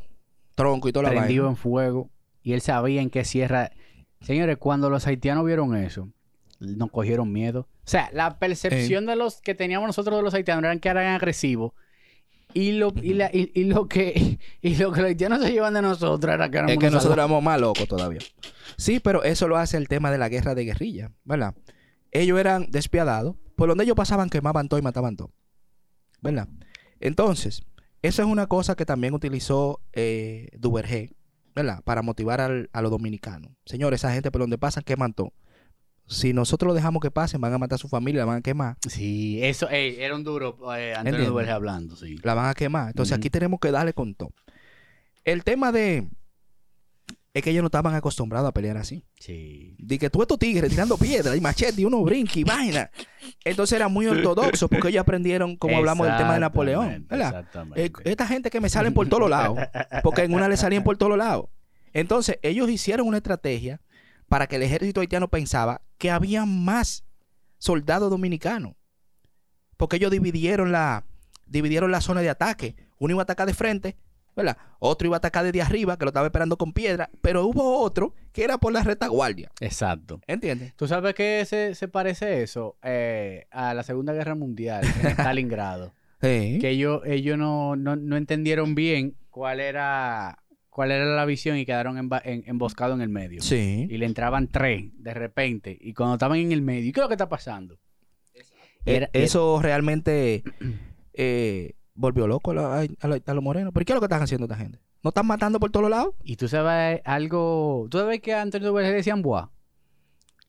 [0.55, 1.53] tronco y toda la prendido vaina.
[1.53, 2.11] en fuego.
[2.43, 3.71] Y él sabía en qué sierra.
[4.21, 6.09] Señores, cuando los haitianos vieron eso,
[6.61, 7.69] nos cogieron miedo.
[7.85, 11.07] O sea, la percepción de los que teníamos nosotros de los haitianos eran que eran
[11.15, 11.73] agresivos.
[12.55, 15.75] Y lo, y, la- y- y lo que y lo que los haitianos se llevan
[15.75, 18.21] de nosotros era que éramos Es que nosotros éramos más locos todavía.
[18.77, 21.55] Sí, pero eso lo hace el tema de la guerra de guerrilla, ¿verdad?
[22.11, 23.37] Ellos eran despiadados.
[23.57, 25.31] Por donde ellos pasaban, quemaban todo y mataban todo.
[26.21, 26.49] ¿Verdad?
[27.01, 27.65] Entonces,
[28.03, 31.11] eso es una cosa que también utilizó eh, Duvergé,
[31.55, 31.83] ¿verdad?
[31.85, 33.51] Para motivar al- a los dominicanos.
[33.67, 35.33] Señores, esa gente por donde pasan, queman todo.
[36.07, 38.43] Si nosotros lo dejamos que pasen, van a matar a su familia, la van a
[38.43, 38.77] quemar.
[38.89, 42.17] Sí, eso ey, era un duro eh, Antonio hablando, sí.
[42.23, 42.89] La van a quemar.
[42.89, 44.33] Entonces aquí tenemos que darle con todo.
[45.25, 46.09] El tema de...
[47.35, 49.07] Es que ellos no estaban acostumbrados a pelear así.
[49.19, 49.75] Sí.
[49.79, 52.91] De que tú estos tigres tirando piedras y machete y uno brinca y vaina.
[53.43, 57.07] Entonces era muy ortodoxo porque ellos aprendieron, como hablamos del tema de Napoleón.
[57.09, 57.87] Exactamente.
[57.87, 59.59] Eh, esta gente que me salen por todos lados.
[60.03, 61.47] Porque en una le salían por todos lados.
[61.95, 63.81] Entonces ellos hicieron una estrategia
[64.33, 67.05] para que el ejército haitiano pensaba que había más
[67.59, 68.77] soldados dominicanos.
[69.77, 71.05] Porque ellos dividieron la,
[71.45, 72.75] dividieron la zona de ataque.
[72.99, 73.99] Uno iba a atacar de frente,
[74.35, 74.57] ¿verdad?
[74.79, 77.11] Otro iba a atacar desde arriba, que lo estaba esperando con piedra.
[77.21, 79.51] Pero hubo otro que era por la retaguardia.
[79.61, 80.23] Exacto.
[80.27, 80.73] ¿Entiendes?
[80.77, 82.79] ¿Tú sabes qué se, se parece eso?
[82.83, 85.93] Eh, a la Segunda Guerra Mundial en Stalingrado.
[86.23, 86.59] Sí.
[86.61, 90.42] que ellos, ellos no, no, no entendieron bien cuál era,
[90.75, 93.43] cuál era la visión y quedaron en- emboscados en el medio.
[93.43, 93.87] Sí.
[93.91, 95.77] Y le entraban tres de repente.
[95.79, 97.79] Y cuando estaban en el medio, ¿y qué es lo que está pasando?
[98.87, 100.43] Eh, Era- eso realmente
[101.13, 103.73] eh, volvió loco a, la- a la- a los morenos.
[103.75, 104.79] ¿Pero qué es lo que están haciendo esta gente?
[105.03, 106.15] ¿No están matando por todos lados?
[106.25, 107.87] Y tú sabes algo.
[107.91, 109.51] ¿Tú sabes que a Antonio le decían boa?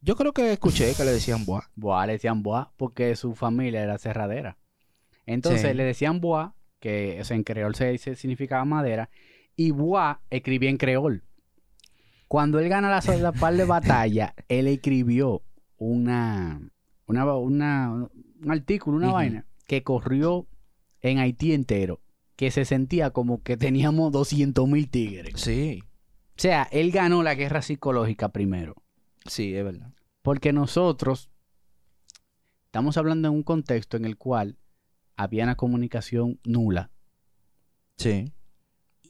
[0.02, 1.70] Yo creo que escuché que le decían boa.
[1.76, 4.58] Boa le decían boa porque su familia era cerradera.
[5.26, 5.74] Entonces Sí.
[5.74, 9.10] le decían boa, que o sea, en creol se, se significaba madera,
[9.56, 11.24] y boa escribía en creol.
[12.28, 15.44] Cuando él gana la, par de batalla, él escribió
[15.78, 16.62] una,
[17.06, 17.92] una, una-
[18.42, 20.48] un artículo, una vaina, que corrió
[21.02, 22.02] en Haití entero,
[22.36, 25.40] que se sentía como que teníamos 200 mil tigres.
[25.40, 25.82] Sí,
[26.36, 28.76] O sea, él ganó la guerra psicológica primero.
[29.26, 29.94] sí, es verdad.
[30.24, 31.30] Porque nosotros
[32.66, 34.58] estamos hablando en un contexto en el cual
[35.16, 36.90] había una comunicación nula.
[37.98, 38.32] Sí.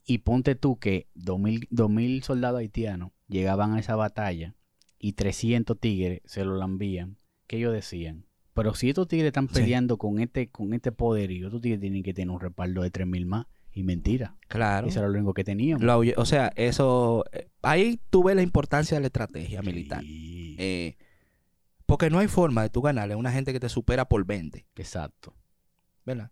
[0.05, 4.55] Y ponte tú que 2000, 2000 soldados haitianos llegaban a esa batalla
[4.99, 7.17] y 300 tigres se lo lambían.
[7.47, 8.25] ¿Qué ellos decían?
[8.53, 9.55] Pero si estos tigres están Sí.
[9.55, 13.25] peleando con este con este poderío, estos tigres tienen que tener un respaldo de 3000
[13.25, 13.45] más.
[13.75, 14.37] Y mentira.
[14.49, 14.87] Claro.
[14.87, 15.83] Eso era lo único que teníamos.
[15.83, 20.03] Lo o sea, eso, eh, ahí tú ves la importancia de la estrategia militar.
[20.05, 20.95] Eh,
[21.87, 24.67] porque no hay forma de tú ganarle a una gente que te supera por 20,
[24.75, 25.35] Exacto.
[26.05, 26.29] ¿verdad?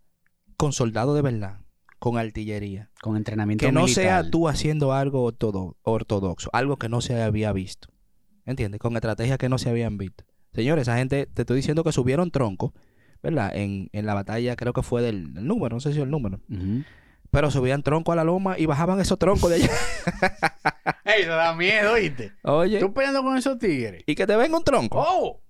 [0.55, 1.62] Con soldados de verdad,
[2.01, 2.89] con artillería.
[2.99, 4.03] Con entrenamiento Que no militar.
[4.03, 7.89] sea tú haciendo algo ortodo- ortodoxo, algo que no se había visto.
[8.43, 8.79] ¿Entiendes?
[8.79, 10.23] Con estrategias que no se habían visto.
[10.51, 12.73] Señores, esa gente, te estoy diciendo que subieron tronco,
[13.21, 13.55] ¿verdad?
[13.55, 16.39] En, en la batalla, creo que fue del, del número, no sé si el número.
[17.29, 19.69] Pero subían tronco a la loma y bajaban esos troncos de allá.
[21.05, 22.33] Ey, eso da miedo, ¿oíste?
[22.43, 24.03] Oye, Tú peleando con esos tigres.
[24.07, 24.97] y que te venga un tronco.
[25.05, 25.41] ¡Oh!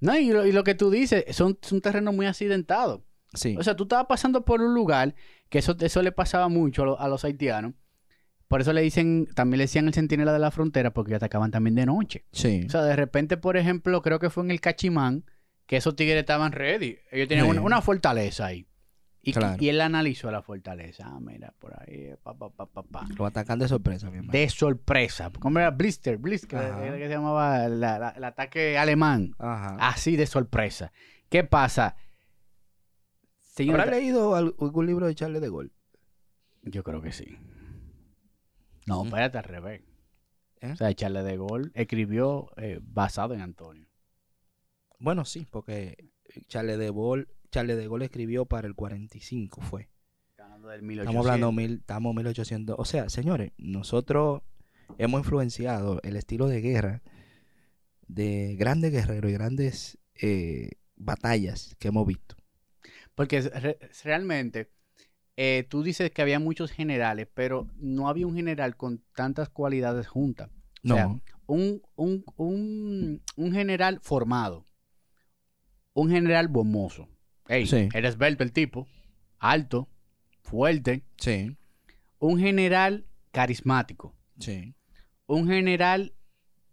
[0.00, 3.00] No, y lo, y lo que tú dices, son, son terrenos muy accidentados.
[3.34, 3.56] Sí.
[3.58, 5.14] O sea, tú estabas pasando por un lugar
[5.48, 7.72] que eso, eso le pasaba mucho a, lo- a los haitianos.
[8.48, 11.74] Por eso le dicen, también le decían el centinela de la frontera, porque atacaban también
[11.74, 12.24] de noche.
[12.32, 12.62] sí.
[12.66, 15.24] O sea, de repente, por ejemplo, creo que fue en el Cachimán,
[15.66, 16.96] que esos tigres estaban ready.
[17.10, 17.50] Ellos tenían Sí.
[17.50, 18.66] una, una fortaleza ahí.
[19.20, 19.56] Y, Claro.
[19.58, 21.02] y él analizó la fortaleza.
[21.08, 23.04] Ah, mira, por ahí, pa, pa, pa, pa, pa.
[23.18, 24.24] Lo atacan de sorpresa, mi.
[24.28, 25.32] De sorpresa.
[25.40, 25.72] ¿Cómo era?
[25.72, 29.34] Blister, Blister, que se llamaba la- la- el ataque alemán.
[29.40, 29.76] Ajá.
[29.80, 30.92] Así de sorpresa.
[31.28, 31.96] ¿Qué pasa?
[33.56, 35.70] Señor, ¿Habrá leído al- algún libro de Charles de Gaulle?
[36.62, 37.38] Yo creo que sí.
[38.86, 39.06] No, Ujú.
[39.08, 39.82] espérate al revés.
[40.60, 40.72] ¿Eh?
[40.72, 43.86] O sea, Charles de Gaulle escribió eh, basado en Antonio.
[44.98, 46.10] Bueno, sí, porque
[46.48, 49.88] Charles de Gaulle, Charles de Gaulle escribió para el 45, fue.
[50.38, 51.10] Hablando del 1800.
[51.10, 52.76] Estamos hablando mil, estamos 1800.
[52.78, 54.42] O sea, señores, nosotros
[54.98, 57.02] hemos influenciado el estilo de guerra
[58.08, 62.36] de grandes guerreros y grandes eh, batallas que hemos visto.
[63.16, 64.70] Porque re- realmente,
[65.36, 70.06] eh, tú dices que había muchos generales, pero no había un general con tantas cualidades
[70.06, 70.48] juntas.
[70.50, 70.52] O
[70.84, 71.06] No, sea,
[71.46, 74.66] un, un, un, un general formado,
[75.94, 77.08] un general bomoso.
[77.48, 77.88] Ey, Sí.
[77.94, 78.86] eres esbelto el tipo,
[79.38, 79.88] alto,
[80.42, 81.02] fuerte.
[81.18, 81.56] sí,
[82.18, 84.14] Un general carismático.
[84.38, 84.74] sí.
[85.28, 86.12] Un general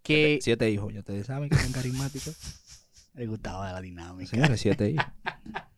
[0.04, 2.36] que Siete hijos, ya ustedes saben que son carismáticos.
[3.16, 4.30] le gustaba la dinámica.
[4.30, 5.06] Señores, siete hijos.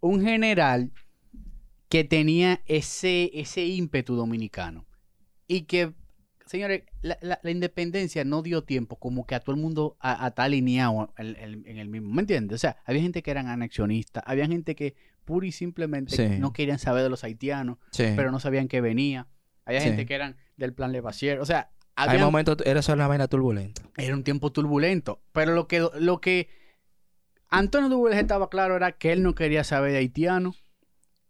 [0.00, 0.92] Un general
[1.88, 4.86] que tenía ese, ese ímpetu dominicano.
[5.46, 5.94] Y que,
[6.46, 10.24] señores, la, la- la independencia no dio tiempo como que a todo el mundo a,
[10.24, 12.10] a estar alineado en, en- en el mismo.
[12.12, 12.56] ¿Me entiendes?
[12.56, 16.38] O sea, había gente que eran anexionistas, había gente que pura y simplemente Sí.
[16.38, 18.04] no querían saber de los haitianos, Sí.
[18.16, 19.26] pero no sabían que venía.
[19.64, 19.88] Había Sí.
[19.88, 21.40] gente que eran del plan Levasier.
[21.40, 23.82] O sea, Hay había momentos, era solo una vaina turbulenta.
[23.96, 25.22] era un tiempo turbulento.
[25.32, 26.48] Pero lo que, lo que
[27.50, 30.54] Antonio Duvalge estaba claro era que él no quería saber de haitiano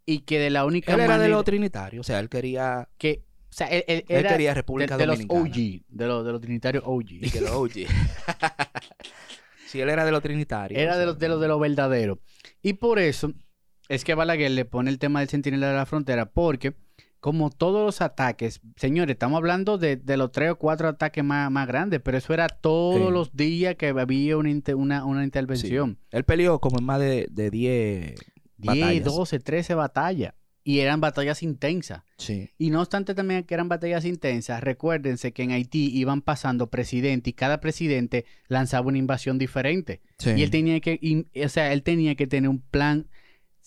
[0.04, 3.24] y que de la única Él era de los trinitarios, o sea, él quería, que,
[3.50, 5.76] o sea, él, él él era quería de, República de los Dominicana.
[5.76, 7.10] OG, de los, de los trinitarios OG.
[7.10, 7.72] Y que los OG.
[9.66, 10.80] sí, él era de los trinitarios.
[10.80, 12.18] Era o de los, de los de los verdaderos.
[12.62, 13.32] Y por eso
[13.88, 16.74] es que Balaguer le pone el tema del centinela de la frontera, porque
[17.20, 21.50] como todos los ataques, señores, estamos hablando de, de los tres o cuatro ataques más,
[21.50, 23.12] más grandes, pero eso era todos Sí.
[23.12, 25.98] los días que había una, inter- una, una intervención.
[26.12, 28.14] Él peleó como en más de, de 10.
[28.58, 29.04] 10, batallas.
[29.04, 30.34] 12, 13 batallas.
[30.64, 32.02] Y eran batallas intensas.
[32.18, 32.50] Sí.
[32.58, 37.30] Y no obstante también que eran batallas intensas, recuérdense que en Haití iban pasando presidentes
[37.30, 40.02] y cada presidente lanzaba una invasión diferente.
[40.18, 40.30] sí.
[40.36, 43.08] Y él tenía que, o sea, él tenía que tener un plan.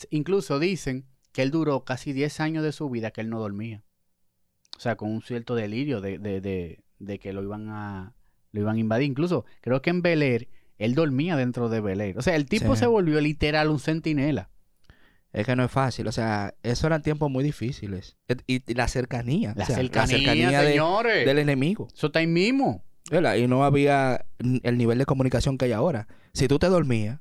[0.09, 3.83] Incluso dicen que él duró casi 10 años de su vida que él no dormía.
[4.77, 8.13] O sea, con un cierto delirio de, de, de, de que lo iban a
[8.51, 9.07] lo iban a invadir.
[9.07, 12.17] Incluso creo que en Bel Air, él dormía dentro de Bel Air.
[12.17, 12.81] O sea, el tipo Sí.
[12.81, 14.49] se volvió literal un centinela.
[15.31, 16.07] Es que no es fácil.
[16.07, 18.17] O sea, eso eran tiempos muy difíciles.
[18.47, 19.53] Y, y la cercanía.
[19.55, 21.25] La o sea, cercanía, señores.
[21.25, 21.87] del enemigo.
[21.95, 22.83] Eso está ahí mismo.
[23.09, 26.07] Y no había el nivel de comunicación que hay ahora.
[26.33, 27.19] Si tú te dormías,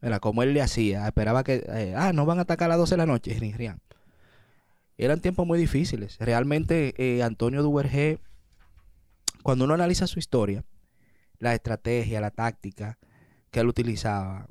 [0.00, 0.20] ¿verdad?
[0.20, 2.94] como él le hacía, esperaba que, eh, ah, no van a atacar a las 12
[2.94, 3.74] de la noche, rin, rin.
[4.96, 6.16] Eran tiempos muy difíciles.
[6.18, 8.18] Realmente, eh, Antonio Duvergé,
[9.42, 10.64] cuando uno analiza su historia,
[11.38, 12.98] la estrategia, la táctica
[13.50, 14.48] que él utilizaba,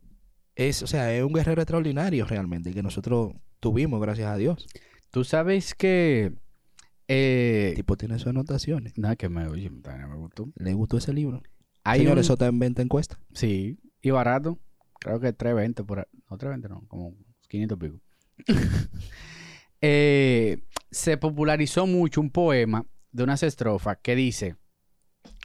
[0.55, 4.67] es, o sea, es un guerrero extraordinario realmente, que nosotros tuvimos, gracias a Dios.
[5.11, 6.33] Tú sabes que...
[7.07, 8.93] eh, El tipo tiene sus anotaciones.
[8.97, 10.49] nada, que me, oye, me gustó.
[10.55, 11.41] ¿Le gustó ese libro?
[11.83, 13.19] Hay Señores, un- eso está en venta encuesta.
[13.33, 14.57] Sí, y barato.
[14.99, 16.05] Creo que 320 por ahí.
[16.29, 17.13] No, 320 no, como
[17.49, 17.99] 500 pico.
[19.79, 24.55] Eh, se popularizó mucho un poema de unas estrofas que dice: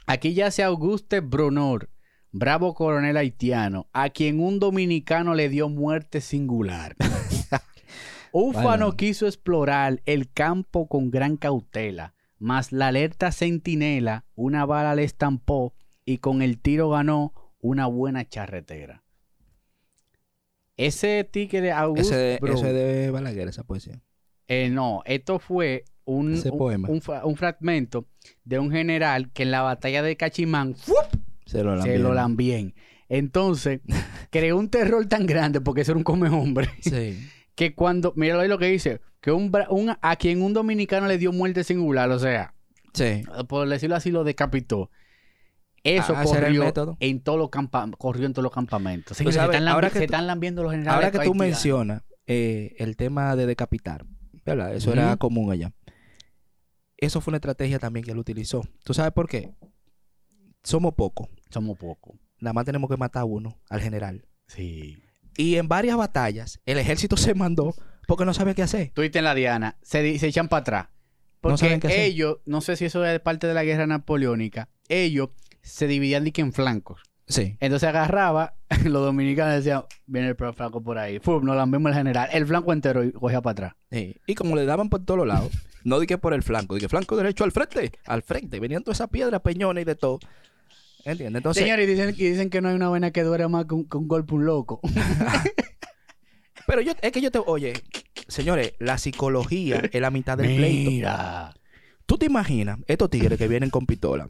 [0.07, 1.91] Aquí yace Auguste Bronor,
[2.31, 6.95] bravo coronel haitiano, a quien un dominicano le dio muerte singular.
[8.31, 8.97] Ufano Bueno.
[8.97, 15.75] quiso explorar el campo con gran cautela, mas la alerta centinela una bala le estampó
[16.05, 19.02] y con el tiro ganó una buena charretera.
[20.77, 24.01] Ese tigre Auguste Ese, Bro- ese de Balaguer, esa poesía.
[24.47, 26.89] eh, no, esto fue un, Ese un- poema.
[26.89, 28.07] un fra- un fragmento
[28.43, 30.95] de un general que en la batalla de Cachimán ¡fup!
[31.45, 32.73] Se lo se lo lambien.
[33.09, 33.81] Entonces,
[34.31, 37.19] creó un terror tan grande porque eso era un come hombre Sí.
[37.55, 41.17] que cuando, míralo ahí lo que dice, que un, un- a quien un dominicano le
[41.19, 42.53] dio muerte singular, o sea,
[42.93, 43.23] Sí.
[43.47, 44.89] por decirlo así, lo decapitó.
[45.83, 46.63] Eso Ah, corrió
[46.99, 47.49] en todos los
[47.97, 49.17] corrió en todos los campamentos.
[49.17, 50.95] Sabes, están, ahora que se tú- están lambiendo los generales.
[50.95, 51.37] Ahora que tú haitianos.
[51.37, 54.05] mencionas eh, el tema de decapitar,
[54.45, 54.73] ¿verdad?
[54.73, 55.73] Eso era común allá.
[56.97, 58.61] Eso fue una estrategia también que él utilizó.
[58.85, 59.53] ¿Tú sabes por qué?
[60.63, 61.27] Somos pocos.
[61.49, 62.15] Somos pocos.
[62.39, 64.25] Nada más tenemos que matar a uno, al general.
[64.47, 64.97] Sí.
[65.35, 67.73] Y en varias batallas, el ejército se mandó
[68.07, 68.91] porque no sabía qué hacer.
[68.93, 70.85] Tú en la Diana, se, se echan para atrás.
[70.87, 71.99] No Porque saben qué hacer.
[71.99, 75.29] ellos, no sé si eso es parte de la guerra napoleónica, ellos
[75.63, 77.01] se dividían que en flancos.
[77.27, 77.57] Sí.
[77.61, 81.19] Entonces agarraba, los dominicanos decían, viene el flanco por ahí.
[81.19, 82.29] Fum, nos lambemos el general.
[82.31, 83.73] El flanco entero y cogía para atrás.
[83.91, 84.17] Sí.
[84.27, 85.51] Y como le daban por todos lados,
[85.83, 88.59] no dije por el flanco, dije flanco derecho al frente, al frente.
[88.59, 90.19] Venían todas esas piedras, peñones y de todo.
[91.05, 91.39] ¿Entiendes?
[91.39, 93.73] Entonces, Señores, y dicen, y dicen que no hay una vaina que dure más que
[93.73, 94.79] un, que un golpe un loco.
[96.67, 97.73] pero yo, es que yo te, oye,
[98.27, 100.91] señores, la psicología es la mitad del pleito.
[100.91, 101.53] Mira.
[102.05, 104.27] ¿Tú te imaginas estos tigres que vienen con pistola?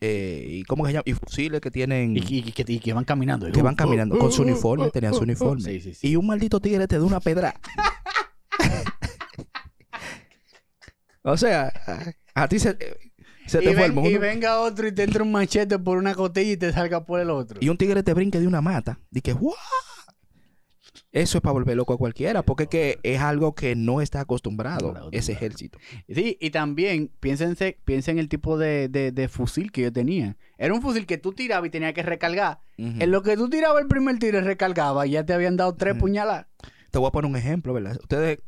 [0.00, 1.02] Eh, y cómo se llama?
[1.06, 3.50] Y fusiles que tienen, Y, y- y que, y que van caminando.
[3.50, 5.62] que van caminando con su uniforme, tenían su uniforme.
[5.62, 6.08] Sí, sí, sí.
[6.08, 7.54] Y un maldito tigre te da una pedra.
[11.22, 11.72] o sea,
[12.34, 12.76] a, a ti se,
[13.46, 15.98] se te y, fue el ven- y venga otro y te entra un machete por
[15.98, 17.58] una costilla y te salga por el otro.
[17.60, 19.00] Y un tigre te brinque de una mata.
[19.10, 19.54] Y que, ¡guau!
[21.16, 24.20] Eso es para volver loco a cualquiera, porque es que es algo que no está
[24.20, 25.78] acostumbrado ese ejército.
[26.08, 30.36] Sí, y también piénsense, piensen en el tipo de, de- de fusil que yo tenía.
[30.58, 32.58] Era un fusil que tú tirabas y tenías que recargar.
[32.76, 35.94] En lo que tú tirabas el primer tiro y recargaba, ya te habían dado tres
[35.94, 36.48] puñaladas.
[36.90, 37.96] Te voy a poner un ejemplo, ¿verdad?
[38.02, 38.38] Ustedes,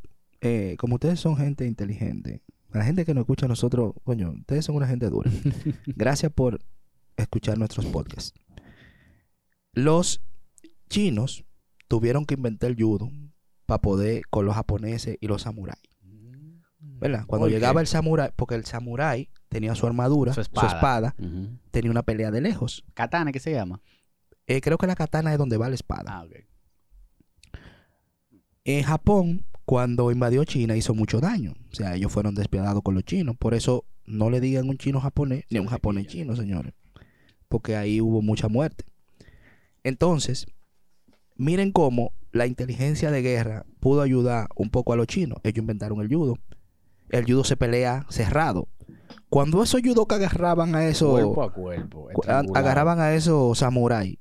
[0.43, 4.67] eh, como ustedes son gente inteligente, la gente que nos escucha a nosotros, coño, ustedes
[4.67, 5.31] son una gente dura.
[5.87, 6.61] Gracias por
[7.17, 8.35] escuchar nuestros podcasts.
[9.73, 10.21] Los
[10.91, 11.45] chinos
[11.89, 13.11] tuvieron que inventar el judo
[13.67, 15.83] para poder con los japoneses y los samuráis,
[16.79, 17.25] ¿verdad?
[17.27, 21.15] Cuando llegaba el samurái, porque el samurái tenía su armadura, Su su espada.
[21.71, 22.85] tenía una pelea de lejos.
[22.95, 23.81] Katana, ¿qué se llama?
[24.47, 26.11] Eh, creo que la katana es donde va la espada.
[26.11, 26.33] Ah, ok.
[28.65, 31.55] En Japón, cuando invadió China, hizo mucho daño.
[31.71, 33.37] O sea, ellos fueron despiadados con los chinos.
[33.37, 36.73] Por eso no le digan un chino japonés ni un japonés chino, señores.
[37.49, 38.85] Porque ahí hubo mucha muerte.
[39.85, 40.47] Entonces,
[41.39, 45.39] miren cómo la inteligencia de guerra pudo ayudar un poco a los chinos.
[45.45, 46.37] Ellos inventaron el judo.
[47.09, 48.69] El judo se pelea cerrado.
[49.31, 52.09] Cuando esos judokas agarraban a esos Cuerpo a cuerpo.
[52.55, 54.19] agarraban a esos samuráis,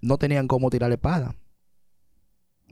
[0.00, 1.34] no tenían cómo tirar la espada.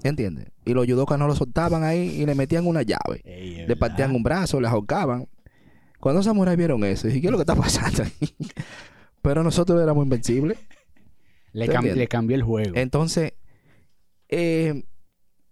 [0.05, 0.47] ¿Entiendes?
[0.65, 3.21] Y los judokas no lo soltaban ahí y le metían una llave.
[3.25, 5.27] Ey, Le partían un brazo, le ahorcaban.
[5.99, 8.13] Cuando los samuráis vieron eso, dije, ¿qué es lo que está pasando ahí?
[9.23, 10.57] Pero nosotros éramos invencibles.
[11.53, 12.77] Le, ¿Te cam- le cambió el juego.
[12.77, 13.33] Entonces,
[14.29, 14.85] eh,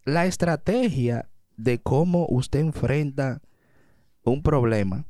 [0.05, 3.43] la estrategia de cómo usted enfrenta
[4.25, 5.07] un problema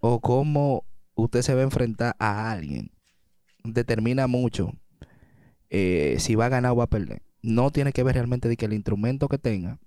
[0.00, 2.92] o cómo usted se va a enfrentar a alguien
[3.64, 4.72] determina mucho
[5.70, 7.22] eh, si va a ganar o va a perder.
[7.42, 9.78] No tiene que ver realmente de que el instrumento que tenga,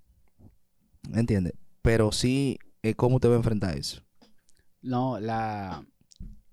[1.13, 1.55] ¿entiende?
[1.81, 4.01] Pero sí eh, cómo usted va a enfrentar eso.
[4.81, 5.85] No, la...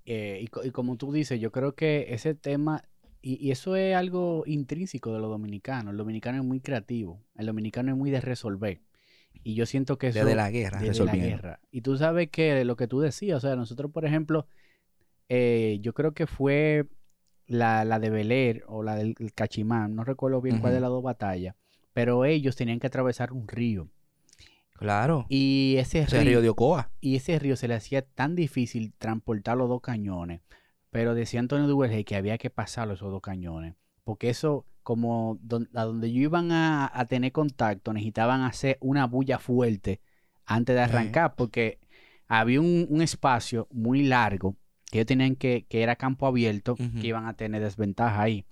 [0.06, 2.84] eh, y, co- y como tú dices, yo creo que ese tema,
[3.22, 5.92] y, y eso es algo intrínseco de los dominicanos.
[5.92, 7.22] El dominicano es muy creativo.
[7.36, 8.80] El dominicano es muy de resolver.
[9.42, 10.18] Y yo siento que eso...
[10.20, 11.60] Desde la guerra, desde la guerra.
[11.70, 14.46] Y tú sabes que lo que tú decías, o sea, nosotros, por ejemplo,
[15.28, 16.86] eh, yo creo que fue
[17.46, 20.90] la, la de Beler o la del el Cachimán, no recuerdo bien cuál de las
[20.90, 21.54] dos batallas,
[21.92, 23.88] pero ellos tenían que atravesar un río.
[24.74, 25.26] Claro.
[25.28, 26.90] Y ese Ese río, río de Ocoa.
[27.00, 30.40] y ese río se le hacía tan difícil transportar los dos cañones.
[30.90, 33.76] Pero decía Antonio Duvergé que había que pasarlo esos dos cañones.
[34.04, 39.06] Porque eso, como don- a donde ellos iban a, a tener contacto, necesitaban hacer una
[39.06, 40.00] bulla fuerte
[40.46, 41.34] antes de arrancar.
[41.36, 41.78] Porque
[42.26, 44.56] había un, un espacio muy largo
[44.90, 48.44] que ellos tenían que, que era campo abierto, que iban a tener desventaja ahí.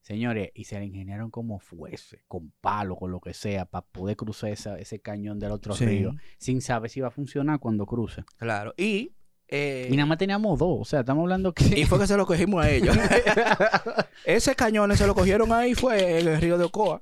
[0.00, 4.16] Señores, y se le ingeniaron como fuese, con palo, con lo que sea, para poder
[4.16, 5.84] cruzar esa- ese cañón del otro Sí.
[5.84, 8.24] río, sin saber si iba a funcionar cuando cruce.
[8.36, 8.72] Claro.
[8.76, 9.15] Y,
[9.48, 11.64] eh, Y nada más teníamos dos, o sea, estamos hablando que...
[11.80, 12.96] y fue que se lo cogimos a ellos.
[14.24, 17.00] Ese cañón se lo cogieron ahí fue en el río de Ocoa.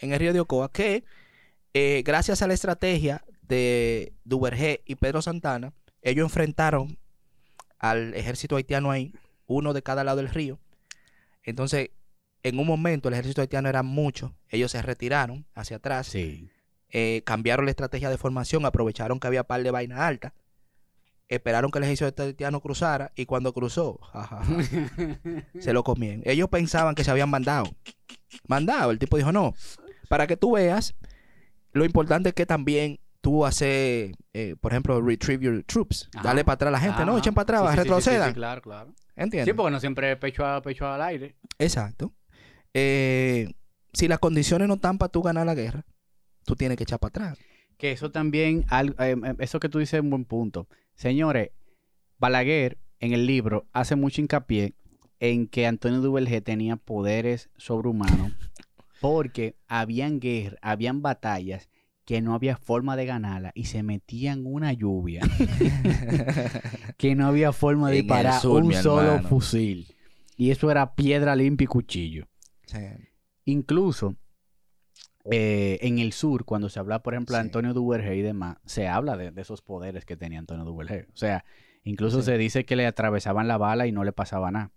[0.00, 1.04] En el río de Ocoa, que
[1.74, 5.72] eh, gracias a la estrategia de Duvergé y Pedro Santana,
[6.02, 6.98] ellos enfrentaron
[7.78, 9.12] al ejército haitiano ahí,
[9.46, 10.58] uno de cada lado del río.
[11.42, 11.90] Entonces,
[12.44, 16.48] en un momento el ejército haitiano era mucho, ellos se retiraron hacia atrás, Sí.
[16.90, 20.34] eh, cambiaron la estrategia de formación, aprovecharon que había par de vaina alta,
[21.28, 26.22] esperaron que el ejército haitiano cruzara y cuando cruzó, ja, ja, ja, se lo comían.
[26.24, 27.64] Ellos pensaban que se habían mandado.
[28.46, 28.90] Mandado.
[28.90, 29.54] El tipo dijo, no.
[30.08, 30.94] Para que tú veas,
[31.72, 36.08] lo importante es que también tú haces, eh, por ejemplo, retrieve your troops.
[36.14, 36.28] Ajá.
[36.28, 37.04] Dale para atrás a la gente.
[37.06, 38.28] No, echen para atrás, Sí, retrocedan.
[38.28, 38.94] sí, claro, claro.
[39.16, 39.50] ¿Entiendes?
[39.50, 41.36] Sí, porque no siempre pecho a pecho al aire.
[41.58, 42.12] Exacto.
[42.74, 43.52] Eh,
[43.92, 45.84] si las condiciones no están para tú ganar la guerra,
[46.44, 47.38] tú tienes que echar para atrás.
[47.76, 50.66] Que eso también, eh, eh, eso que tú dices es un buen punto.
[50.94, 51.50] Señores,
[52.18, 54.74] Balaguer en el libro hace mucho hincapié
[55.18, 58.32] en que Antonio Duvergé tenía poderes sobrehumanos
[59.00, 61.68] porque habían guerras, habían batallas
[62.04, 65.22] que no había forma de ganarla y se metían una lluvia
[66.96, 69.94] que no había forma de En el disparar sur, un solo fusil.
[70.36, 72.26] Y eso era piedra limpia y cuchillo.
[72.66, 72.78] Sí.
[73.44, 74.16] Incluso
[75.30, 77.46] eh, en el sur, cuando se habla, por ejemplo, de Sí.
[77.46, 81.06] Antonio Duvergé y demás, se habla de, de esos poderes que tenía Antonio Duvergé.
[81.12, 81.44] O sea,
[81.84, 82.26] incluso Sí.
[82.26, 84.72] se dice que le atravesaban la bala y no le pasaba nada.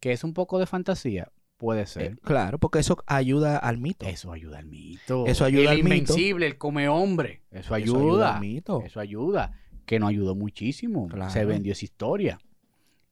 [0.00, 2.18] Que es un poco de fantasía, puede Eh, ser.
[2.20, 4.06] claro, porque eso ayuda al mito.
[4.06, 5.26] Eso ayuda al mito.
[5.26, 5.86] Eso ayuda el al mito.
[5.94, 7.42] invencible, el come hombre.
[7.50, 8.34] Eso Eso ayuda.
[8.34, 8.82] al mito.
[8.84, 9.52] Eso ayuda.
[9.86, 11.08] Que nos ayudó muchísimo.
[11.08, 11.48] Se Claro.
[11.48, 12.38] vendió esa historia.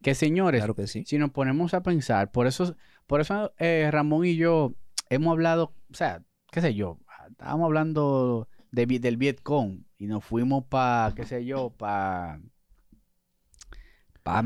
[0.02, 1.04] Que señores, Claro que sí.
[1.06, 4.74] si nos ponemos a pensar, por eso, por eso eh, Ramón y yo
[5.10, 6.22] hemos hablado, o sea,
[6.56, 6.98] qué sé yo,
[7.28, 12.40] estábamos hablando de, del Vietcong y nos fuimos para, qué sé yo, para
[14.22, 14.42] pa.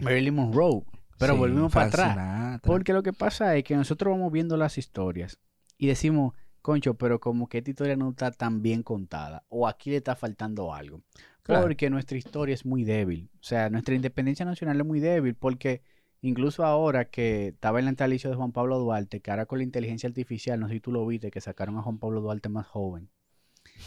[0.00, 0.84] Marilyn Monroe,
[1.18, 2.60] pero Sí, volvimos para atrás.
[2.62, 5.40] Porque lo que pasa es que nosotros vamos viendo las historias
[5.76, 9.90] y decimos, concho, pero como que esta historia no está tan bien contada o aquí
[9.90, 11.02] le está faltando algo.
[11.42, 11.62] Claro.
[11.62, 13.28] Porque nuestra historia es muy débil.
[13.40, 15.82] O sea, nuestra independencia nacional es muy débil porque
[16.24, 20.08] incluso ahora que estaba el natalicio de Juan Pablo Duarte, que ahora con la inteligencia
[20.08, 23.08] artificial, no sé si tú lo viste, que sacaron a Juan Pablo Duarte más joven.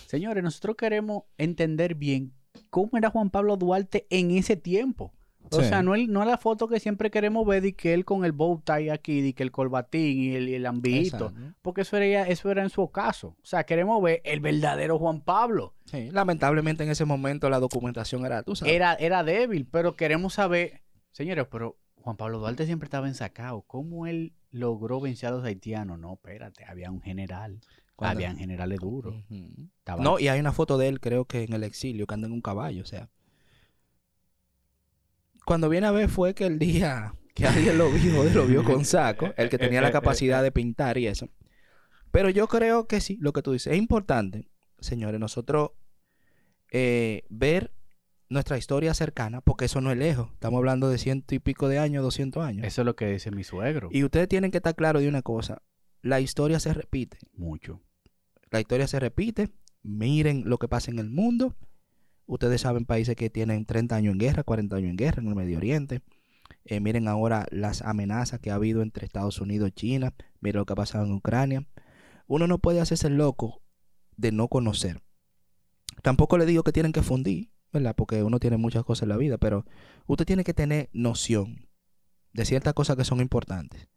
[0.06, 2.34] Señores, nosotros queremos entender bien
[2.70, 5.14] cómo era Juan Pablo Duarte en ese tiempo.
[5.50, 5.70] O Sí.
[5.70, 8.34] sea, no, el, no la foto que siempre queremos ver de que él con el
[8.34, 10.66] bow tie aquí, de que el corbatín y el, el.
[10.66, 11.32] Exacto.
[11.62, 13.30] Porque eso era, eso era en su ocaso.
[13.42, 15.74] O sea, queremos ver el verdadero Juan Pablo.
[15.86, 18.74] Sí, Lamentablemente en ese momento la documentación era, tú sabes.
[18.74, 20.82] Era, era débil, pero queremos saber,
[21.12, 23.62] señores, pero Juan Pablo Duarte siempre estaba ensacado.
[23.62, 26.00] ¿Cómo él logró vencer a los haitianos?
[26.00, 27.60] No, espérate, había un general.
[27.98, 29.16] Habían generales duros.
[30.00, 32.34] No, y hay una foto de él, creo que en el exilio, que anda en
[32.34, 33.10] un caballo, o sea.
[35.46, 38.84] Cuando viene a ver fue que el día que alguien lo vio, lo vio con
[38.84, 41.30] saco, el que tenía la capacidad de pintar y eso.
[42.12, 45.72] Pero yo creo que sí, lo que tú dices, es importante, señores, nosotros
[46.72, 47.72] eh, ver
[48.30, 51.80] nuestra historia cercana, porque eso no es lejos, estamos hablando de ciento y pico de
[51.80, 52.66] años, doscientos años.
[52.66, 53.90] Eso es lo que dice mi suegro.
[53.92, 55.62] Y ustedes tienen que estar claros de una cosa,
[56.02, 57.18] la historia se repite.
[57.34, 57.82] Mucho.
[58.50, 59.50] La historia se repite.
[59.84, 61.56] Miren lo que pasa en el mundo.
[62.26, 65.36] Ustedes saben países que tienen 30 años en guerra, 40 años en guerra en el
[65.36, 66.02] Medio Oriente.
[66.66, 70.14] Eh, miren ahora las amenazas que ha habido entre Estados Unidos y China.
[70.40, 71.68] Miren lo que ha pasado en Ucrania.
[72.28, 73.62] Uno no puede hacerse loco
[74.18, 75.02] de no conocer.
[76.04, 77.96] Tampoco le digo que tienen que fundir, ¿verdad?
[77.96, 79.66] Porque uno tiene muchas cosas en la vida, pero
[80.06, 81.68] usted tiene que tener noción
[82.34, 83.88] de ciertas cosas que son importantes.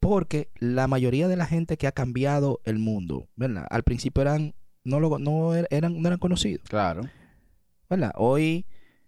[0.00, 3.66] Porque la mayoría de la gente que ha cambiado el mundo, ¿verdad?
[3.70, 4.54] Al principio eran,
[4.84, 7.02] no, lo, no er- eran, no eran conocidos, Claro.
[7.88, 8.12] ¿verdad?
[8.16, 8.66] Hoy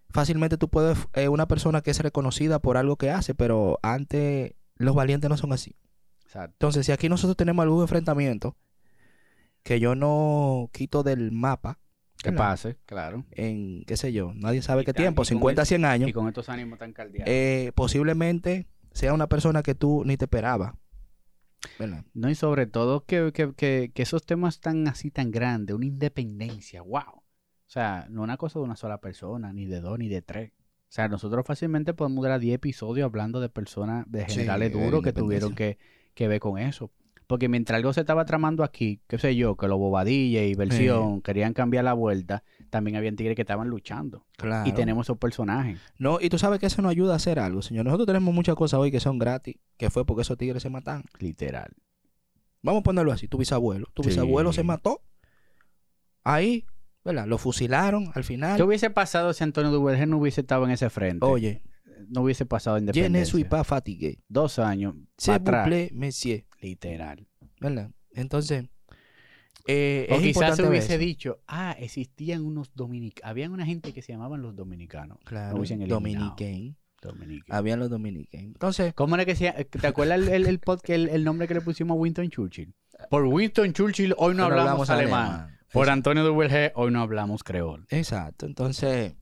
[0.08, 4.52] fácilmente tú puedes, eh, una persona que es reconocida por algo que hace, pero antes
[4.76, 5.74] los valientes no son así.
[6.24, 6.52] Exacto.
[6.54, 8.56] Entonces, si aquí nosotros tenemos algún enfrentamiento
[9.62, 11.78] que yo no quito del mapa,
[12.26, 12.44] Que ¿verdad?
[12.50, 13.24] pase, claro.
[13.32, 15.84] en, qué sé yo, nadie sabe Y qué tan- tiempo, y con 50, el- 100
[15.84, 17.28] años, Y con estos ánimos tan caldeados.
[17.32, 20.74] eh, posiblemente sea una persona que tú ni te esperabas.
[21.78, 22.04] ¿verdad?
[22.14, 25.86] No, y sobre todo que, que, que, que esos temas tan así tan grandes, una
[25.86, 27.00] independencia, wow.
[27.16, 30.52] O sea, no una cosa de una sola persona, ni de dos, ni de tres.
[30.52, 35.02] O sea, nosotros fácilmente podemos durar 10 episodios hablando de personas, de generales de duros
[35.02, 35.78] que tuvieron que,
[36.14, 36.92] que ver con eso.
[37.26, 41.22] Porque mientras algo se estaba tramando aquí, qué sé yo, que los bobadilla y versión
[41.22, 44.26] querían cambiar la vuelta, también habían tigres que estaban luchando.
[44.36, 44.68] Claro.
[44.68, 45.80] Y tenemos esos personajes.
[45.98, 47.84] No, y tú sabes que eso nos ayuda a hacer algo, señor.
[47.84, 51.02] Nosotros tenemos muchas cosas hoy que son gratis, que fue porque esos tigres se matan.
[51.18, 51.72] Literal.
[52.62, 53.86] Vamos a ponerlo así, tu bisabuelo.
[53.92, 54.10] Tu Sí.
[54.10, 55.02] bisabuelo se mató.
[56.22, 56.64] Ahí,
[57.04, 57.26] ¿verdad?
[57.26, 58.56] Lo fusilaron al final.
[58.56, 61.24] ¿Qué hubiese pasado si Antonio Duvergé no hubiese estado en ese frente?
[61.24, 61.62] Oye,
[62.08, 63.32] no hubiese pasado independencia.
[63.32, 64.22] suis pas fatigué.
[64.28, 64.94] Dos años.
[65.16, 66.44] Se plaît, monsieur.
[66.66, 67.26] Literal.
[67.60, 67.90] ¿Verdad?
[68.12, 68.64] Entonces,
[69.68, 70.98] eh, O quizás se hubiese eso.
[70.98, 73.30] dicho, ah, existían unos dominicanos.
[73.30, 75.18] Habían una gente que se llamaban los dominicanos.
[75.24, 75.56] Claro.
[75.88, 76.76] Dominican.
[77.56, 78.46] Habían los dominicanos.
[78.46, 79.52] Entonces, ¿Cómo era que se?
[79.64, 82.28] ¿Te acuerdas el, el, el, pod- que el, el nombre que le pusimos a Winston
[82.30, 82.74] Churchill?
[83.10, 85.56] Por Winston Churchill hoy no, hablamos, alemán.
[85.72, 87.86] Por Antonio Duvergé, hoy no hablamos creol.
[87.90, 88.46] Exacto.
[88.46, 89.14] Entonces,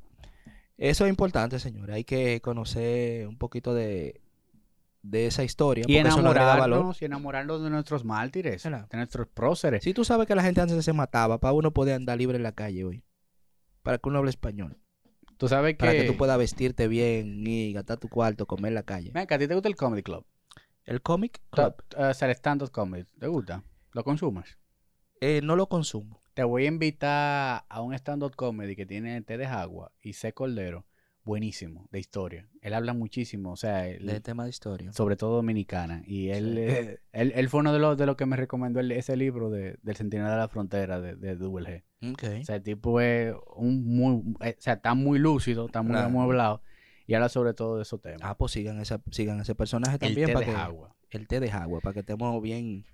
[0.78, 1.97] eso es importante, señores.
[1.97, 4.20] Hay que conocer un poquito de,
[5.05, 5.84] de esa historia.
[5.86, 6.18] Y valor.
[6.18, 8.86] enamorarnos, y enamorarnos de nuestros mártires, Claro.
[8.90, 9.84] de nuestros próceres.
[9.84, 12.42] Si tú sabes que la gente antes se mataba, para uno poder andar libre en
[12.42, 13.05] la calle hoy.
[13.82, 14.78] Para que uno hable español.
[15.36, 15.78] Tú sabes que...
[15.78, 19.11] Para que tú puedas vestirte bien y gastar tu cuarto, comer en la calle.
[19.12, 20.24] Venga, ¿a ti te gusta el Comedy Club?
[20.84, 23.05] El comic club, el stand-up comedy.
[23.18, 23.62] ¿Te gusta?
[23.92, 24.59] ¿Lo consumes?
[25.20, 26.20] eh, no lo consumo.
[26.34, 30.34] Te voy a invitar a un stand-up comedy que tiene Té de Agua y C.
[30.34, 30.84] Cordero.
[31.25, 32.47] Buenísimo, de historia.
[32.61, 34.93] Él habla muchísimo, o sea, él- De tema de historia.
[34.93, 36.03] sobre todo dominicana.
[36.07, 36.61] Y él, Sí.
[36.61, 39.49] eh, él, él fue uno de los, de los que me recomendó el- ese libro
[39.51, 42.12] de, del Centinela de la Frontera de, de Double G.
[42.12, 42.41] Ok.
[42.43, 45.93] O sea, el tipo es un muy, eh, o sea, está muy lúcido, está muy
[45.93, 46.07] Claro.
[46.09, 46.62] amueblado
[47.07, 48.20] y habla sobre todo de esos temas.
[48.22, 50.27] Ah, pues sigan, esa, sigan ese personaje el también.
[50.27, 50.95] té para de que, agua.
[51.11, 52.85] El té de agua, para que estemos bien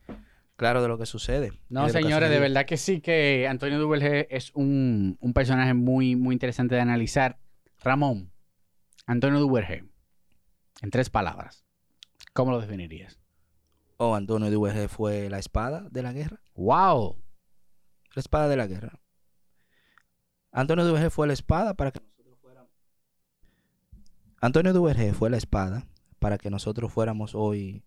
[0.54, 1.52] claros de lo que sucede.
[1.68, 6.14] No, de señores, de verdad que sí que Antonio Duvergé es un, un personaje muy,
[6.14, 7.38] muy interesante de analizar.
[7.80, 8.30] Ramón,
[9.06, 9.84] Antonio Duvergé,
[10.82, 11.64] en tres palabras,
[12.34, 13.18] ¿cómo lo definirías?
[13.96, 16.40] Oh, Antonio Duvergé fue la espada de la guerra.
[16.54, 17.22] ¡Wow!
[18.14, 19.00] La espada de la guerra.
[20.52, 22.70] Antonio Duvergé fue la espada para que nosotros fuéramos.
[24.40, 25.86] Antonio Duvergé fue la espada
[26.18, 27.82] para que nosotros fuéramos hoy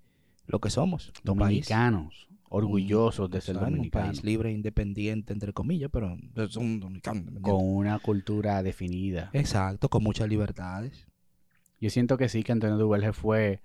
[0.45, 1.11] lo que somos.
[1.23, 6.55] Dominicanos, orgullosos de ser Claro, Un dominicanos, país libre e independiente, entre comillas, pero es
[6.55, 7.19] un dominicano.
[7.19, 7.49] independiente.
[7.51, 9.29] con una cultura definida.
[9.33, 11.07] Exacto, con muchas libertades.
[11.81, 13.61] Yo siento que sí, que Antonio Duvergé fue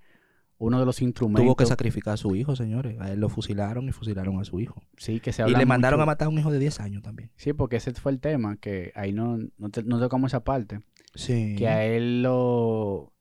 [0.57, 1.45] uno de los instrumentos.
[1.45, 2.99] Tuvo que sacrificar a su hijo, señores.
[2.99, 4.81] A él lo fusilaron y fusilaron a su hijo.
[4.97, 6.79] Sí, que se Y habla le mandaron mucho- a matar a un hijo de 10
[6.81, 7.31] años también.
[7.37, 10.81] Sí, porque ese fue el tema, que ahí no, no, te- no tocamos esa parte.
[11.15, 11.55] Sí.
[11.57, 13.13] Que a él lo...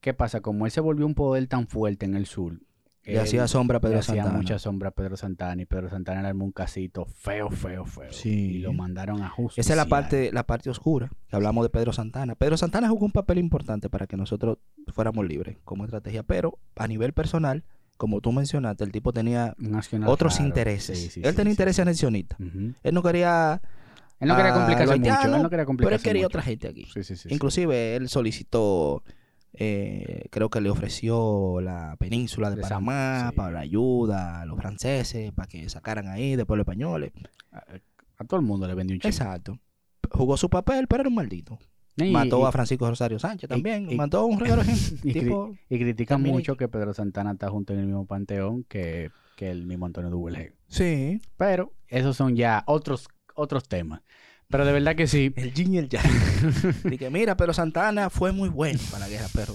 [0.00, 0.40] ¿Qué pasa?
[0.40, 2.60] Como él se volvió un poder tan fuerte en el sur.
[3.04, 4.38] Le hacía sombra a Pedro le hacía Santana.
[4.38, 8.10] mucha sombra a Pedro Santana y Pedro Santana armó un casito feo, feo, feo.
[8.12, 8.30] Sí.
[8.30, 9.60] Y lo mandaron a justicia.
[9.60, 12.34] Esa es la parte, la parte oscura, que hablamos de Pedro Santana.
[12.34, 16.86] Pedro Santana jugó un papel importante para que nosotros fuéramos libres como estrategia, pero a
[16.88, 17.64] nivel personal,
[17.96, 19.54] como tú mencionaste, el tipo tenía
[20.06, 21.16] otros intereses.
[21.16, 22.38] él tenía intereses anexionistas.
[22.40, 23.60] Él no quería,
[24.18, 24.94] Él no quería complicarse mucho.
[24.94, 26.26] Él haitianos, no quería pero él quería mucho.
[26.28, 26.84] otra gente aquí.
[26.86, 27.28] Sí, sí, sí.
[27.28, 27.34] sí.
[27.34, 29.02] Inclusive él solicitó,
[29.54, 33.36] eh, creo que le ofreció la península de Panamá sí.
[33.36, 37.12] para la ayuda a los franceses, para que sacaran ahí, después los españoles.
[37.52, 37.62] A,
[38.18, 39.08] a todo el mundo le vendió un chico.
[39.08, 39.58] Exacto.
[40.10, 41.58] Jugó su papel, pero era un maldito.
[41.96, 43.88] Y- mató y- a Francisco Rosario Sánchez también.
[43.90, 44.62] y- mató a un regalo
[45.04, 49.10] y tipo, Y También- mucho que Pedro Santana está junto en el mismo panteón que,
[49.36, 50.52] que el mismo Antonio Duvergé.
[50.66, 51.20] sí.
[51.36, 54.00] Pero esos son ya otros, otros temas.
[54.54, 55.32] Pero de verdad que sí.
[55.34, 56.04] El yin y el yang.
[56.84, 59.52] Dije, mira, pero Santana fue muy bueno para la guerra, pero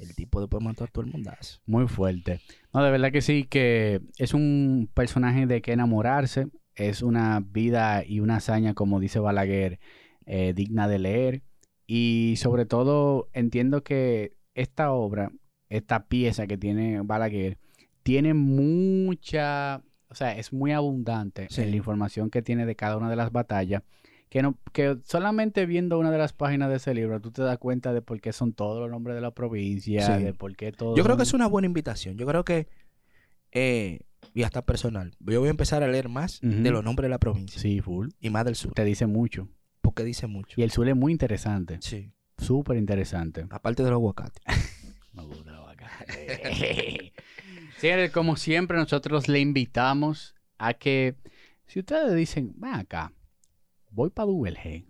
[0.00, 1.60] el tipo después mató a todo el mundazo.
[1.66, 2.40] Muy fuerte.
[2.72, 6.48] No, de verdad que sí, que es un personaje de que enamorarse.
[6.74, 9.78] Es una vida y una hazaña, como dice Balaguer,
[10.26, 11.42] eh, digna de leer.
[11.86, 15.30] Y sobre todo, entiendo que esta obra,
[15.68, 17.58] esta pieza que tiene Balaguer,
[18.02, 21.62] tiene mucha, o sea, es muy abundante Sí.
[21.62, 23.84] en la información que tiene de cada una de las batallas.
[24.34, 27.56] Que, no, que solamente viendo una de las páginas de ese libro, tú te das
[27.58, 30.24] cuenta de por qué son todos los nombres de la provincia, Sí.
[30.24, 30.96] de por qué todo.
[30.96, 32.16] Yo creo que es una buena invitación.
[32.18, 32.66] Yo creo que,
[33.52, 34.00] eh,
[34.34, 37.18] y hasta personal, yo voy a empezar a leer más de los nombres de la
[37.20, 38.08] provincia Sí, full.
[38.18, 39.48] y más del sur, Te dice mucho.
[39.80, 40.60] porque dice mucho.
[40.60, 41.78] Y el sur es muy interesante.
[41.80, 42.10] Sí.
[42.36, 43.46] Súper interesante.
[43.50, 44.42] Aparte de los aguacates.
[45.12, 45.88] Me gusta la vaca.
[47.78, 51.14] Señores, como siempre, nosotros le invitamos a que,
[51.66, 53.12] si ustedes dicen, ven acá,
[53.94, 54.86] voy para Duvergé,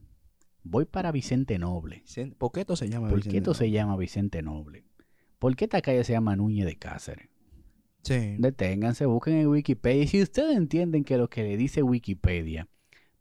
[0.62, 2.02] voy para Vicente Noble.
[2.38, 3.72] ¿Por qué esto se llama ¿Por Vicente qué esto se Noble?
[3.72, 4.84] llama Vicente Noble?
[5.38, 7.28] ¿Por qué esta calle se llama Núñez de Cáceres?
[8.02, 8.36] Sí.
[8.38, 10.02] Deténganse, busquen en Wikipedia.
[10.02, 12.68] Y si ustedes entienden que lo que le dice Wikipedia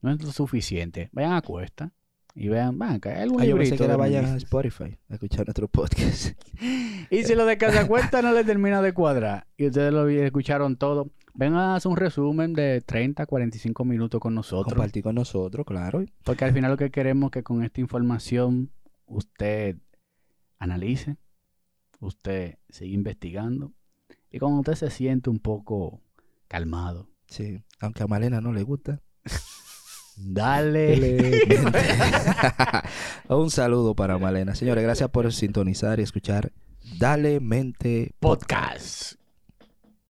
[0.01, 1.93] no es lo suficiente, vayan a Cuesta
[2.35, 5.13] y vean, van acá, hay algún Ah, yo pensé que de vayan a Spotify a
[5.13, 6.37] escuchar nuestro podcast.
[7.09, 10.77] Y si lo de Casa Cuesta no le termina de cuadrar y ustedes lo escucharon
[10.77, 14.73] todo, ven a hacer un resumen de 30, 45 minutos con nosotros.
[14.73, 16.03] Compartir con nosotros, claro.
[16.23, 18.71] Porque al final lo que queremos es que con esta información
[19.05, 19.77] usted
[20.59, 21.17] analice,
[21.99, 23.73] usted siga investigando
[24.31, 26.01] y cuando usted se siente un poco
[26.47, 27.63] calmado, Sí.
[27.79, 29.01] Aunque a Malena no le gusta.
[30.17, 31.47] dale.
[33.27, 34.53] Un saludo para Malena.
[34.53, 36.51] Señores, gracias por sintonizar y escuchar
[36.99, 39.22] Dale Mente Podcast.